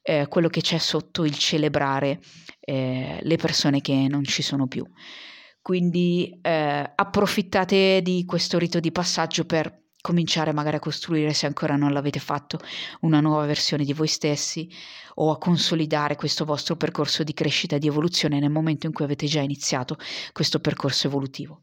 eh, 0.00 0.28
quello 0.28 0.48
che 0.48 0.60
c'è 0.60 0.78
sotto 0.78 1.24
il 1.24 1.36
celebrare 1.36 2.20
eh, 2.60 3.18
le 3.20 3.36
persone 3.36 3.80
che 3.80 4.06
non 4.08 4.22
ci 4.24 4.42
sono 4.42 4.68
più. 4.68 4.86
Quindi 5.60 6.38
eh, 6.40 6.92
approfittate 6.94 8.00
di 8.02 8.24
questo 8.24 8.58
rito 8.58 8.78
di 8.80 8.92
passaggio 8.92 9.44
per 9.44 9.80
cominciare 10.00 10.52
magari 10.52 10.76
a 10.76 10.80
costruire, 10.80 11.32
se 11.32 11.46
ancora 11.46 11.76
non 11.76 11.92
l'avete 11.92 12.20
fatto, 12.20 12.58
una 13.00 13.20
nuova 13.20 13.46
versione 13.46 13.84
di 13.84 13.92
voi 13.92 14.08
stessi 14.08 14.68
o 15.14 15.30
a 15.30 15.38
consolidare 15.38 16.16
questo 16.16 16.44
vostro 16.44 16.76
percorso 16.76 17.22
di 17.22 17.34
crescita 17.34 17.76
e 17.76 17.78
di 17.78 17.86
evoluzione 17.88 18.40
nel 18.40 18.50
momento 18.50 18.86
in 18.86 18.92
cui 18.92 19.04
avete 19.04 19.26
già 19.26 19.40
iniziato 19.40 19.96
questo 20.32 20.60
percorso 20.60 21.06
evolutivo. 21.06 21.62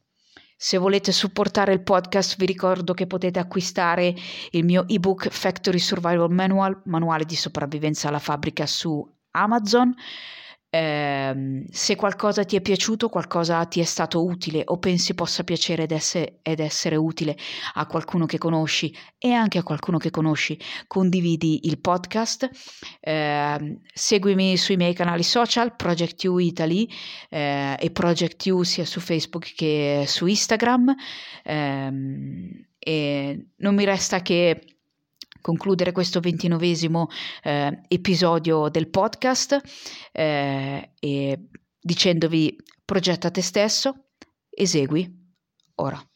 Se 0.62 0.78
volete 0.78 1.13
supportare 1.13 1.72
il 1.72 1.84
podcast 1.84 2.36
vi 2.36 2.45
ricordo 2.45 2.93
che 2.93 3.08
potete 3.08 3.39
acquistare 3.39 4.13
il 4.52 4.65
mio 4.65 4.86
ebook 4.89 5.30
Factory 5.30 5.80
Survival 5.80 6.30
Manual, 6.30 6.82
manuale 6.84 7.24
di 7.24 7.38
sopravvivenza 7.38 8.10
alla 8.10 8.19
fabbrica 8.19 8.65
su 8.65 9.02
Amazon. 9.32 9.95
Eh, 10.71 11.65
se 11.71 11.95
qualcosa 11.95 12.43
ti 12.43 12.55
è 12.55 12.62
piaciuto, 12.62 13.10
qualcosa 13.10 13.65
ti 13.65 13.79
è 13.79 13.84
stato 13.84 14.23
utile 14.23 14.62
o 14.65 14.77
pensi 14.77 15.15
possa 15.15 15.43
piacere 15.43 15.84
ed 15.84 15.91
essere, 15.91 16.39
ed 16.43 16.60
essere, 16.60 16.95
utile 16.95 17.36
a 17.73 17.88
qualcuno 17.88 18.27
che 18.27 18.38
conosci 18.38 18.95
e 19.17 19.32
anche 19.32 19.58
a 19.58 19.63
qualcuno 19.63 19.97
che 19.97 20.12
conosci, 20.12 20.60
condividi 20.86 21.67
il 21.67 21.79
podcast, 21.79 22.49
eh, 22.99 23.79
seguimi 23.91 24.58
sui 24.58 24.75
miei 24.75 24.93
canali 24.93 25.23
social, 25.23 25.75
Project 25.75 26.23
U 26.25 26.38
Italy 26.38 26.88
eh, 27.29 27.75
e 27.79 27.89
Project 27.89 28.45
U 28.47 28.62
sia 28.62 28.86
su 28.86 28.99
Facebook 28.99 29.53
che 29.55 30.03
su 30.08 30.27
Instagram. 30.27 30.93
Ehm, 31.43 32.65
e 32.77 33.47
non 33.58 33.75
mi 33.75 33.84
resta 33.86 34.21
che 34.21 34.79
concludere 35.41 35.91
questo 35.91 36.19
ventinovesimo 36.19 37.08
eh, 37.43 37.82
episodio 37.88 38.69
del 38.69 38.89
podcast 38.89 39.60
eh, 40.12 40.91
dicendovi 41.80 42.56
progetta 42.86 43.32
te 43.32 43.41
stesso, 43.41 44.12
esegui 44.49 45.08
ora. 45.75 46.09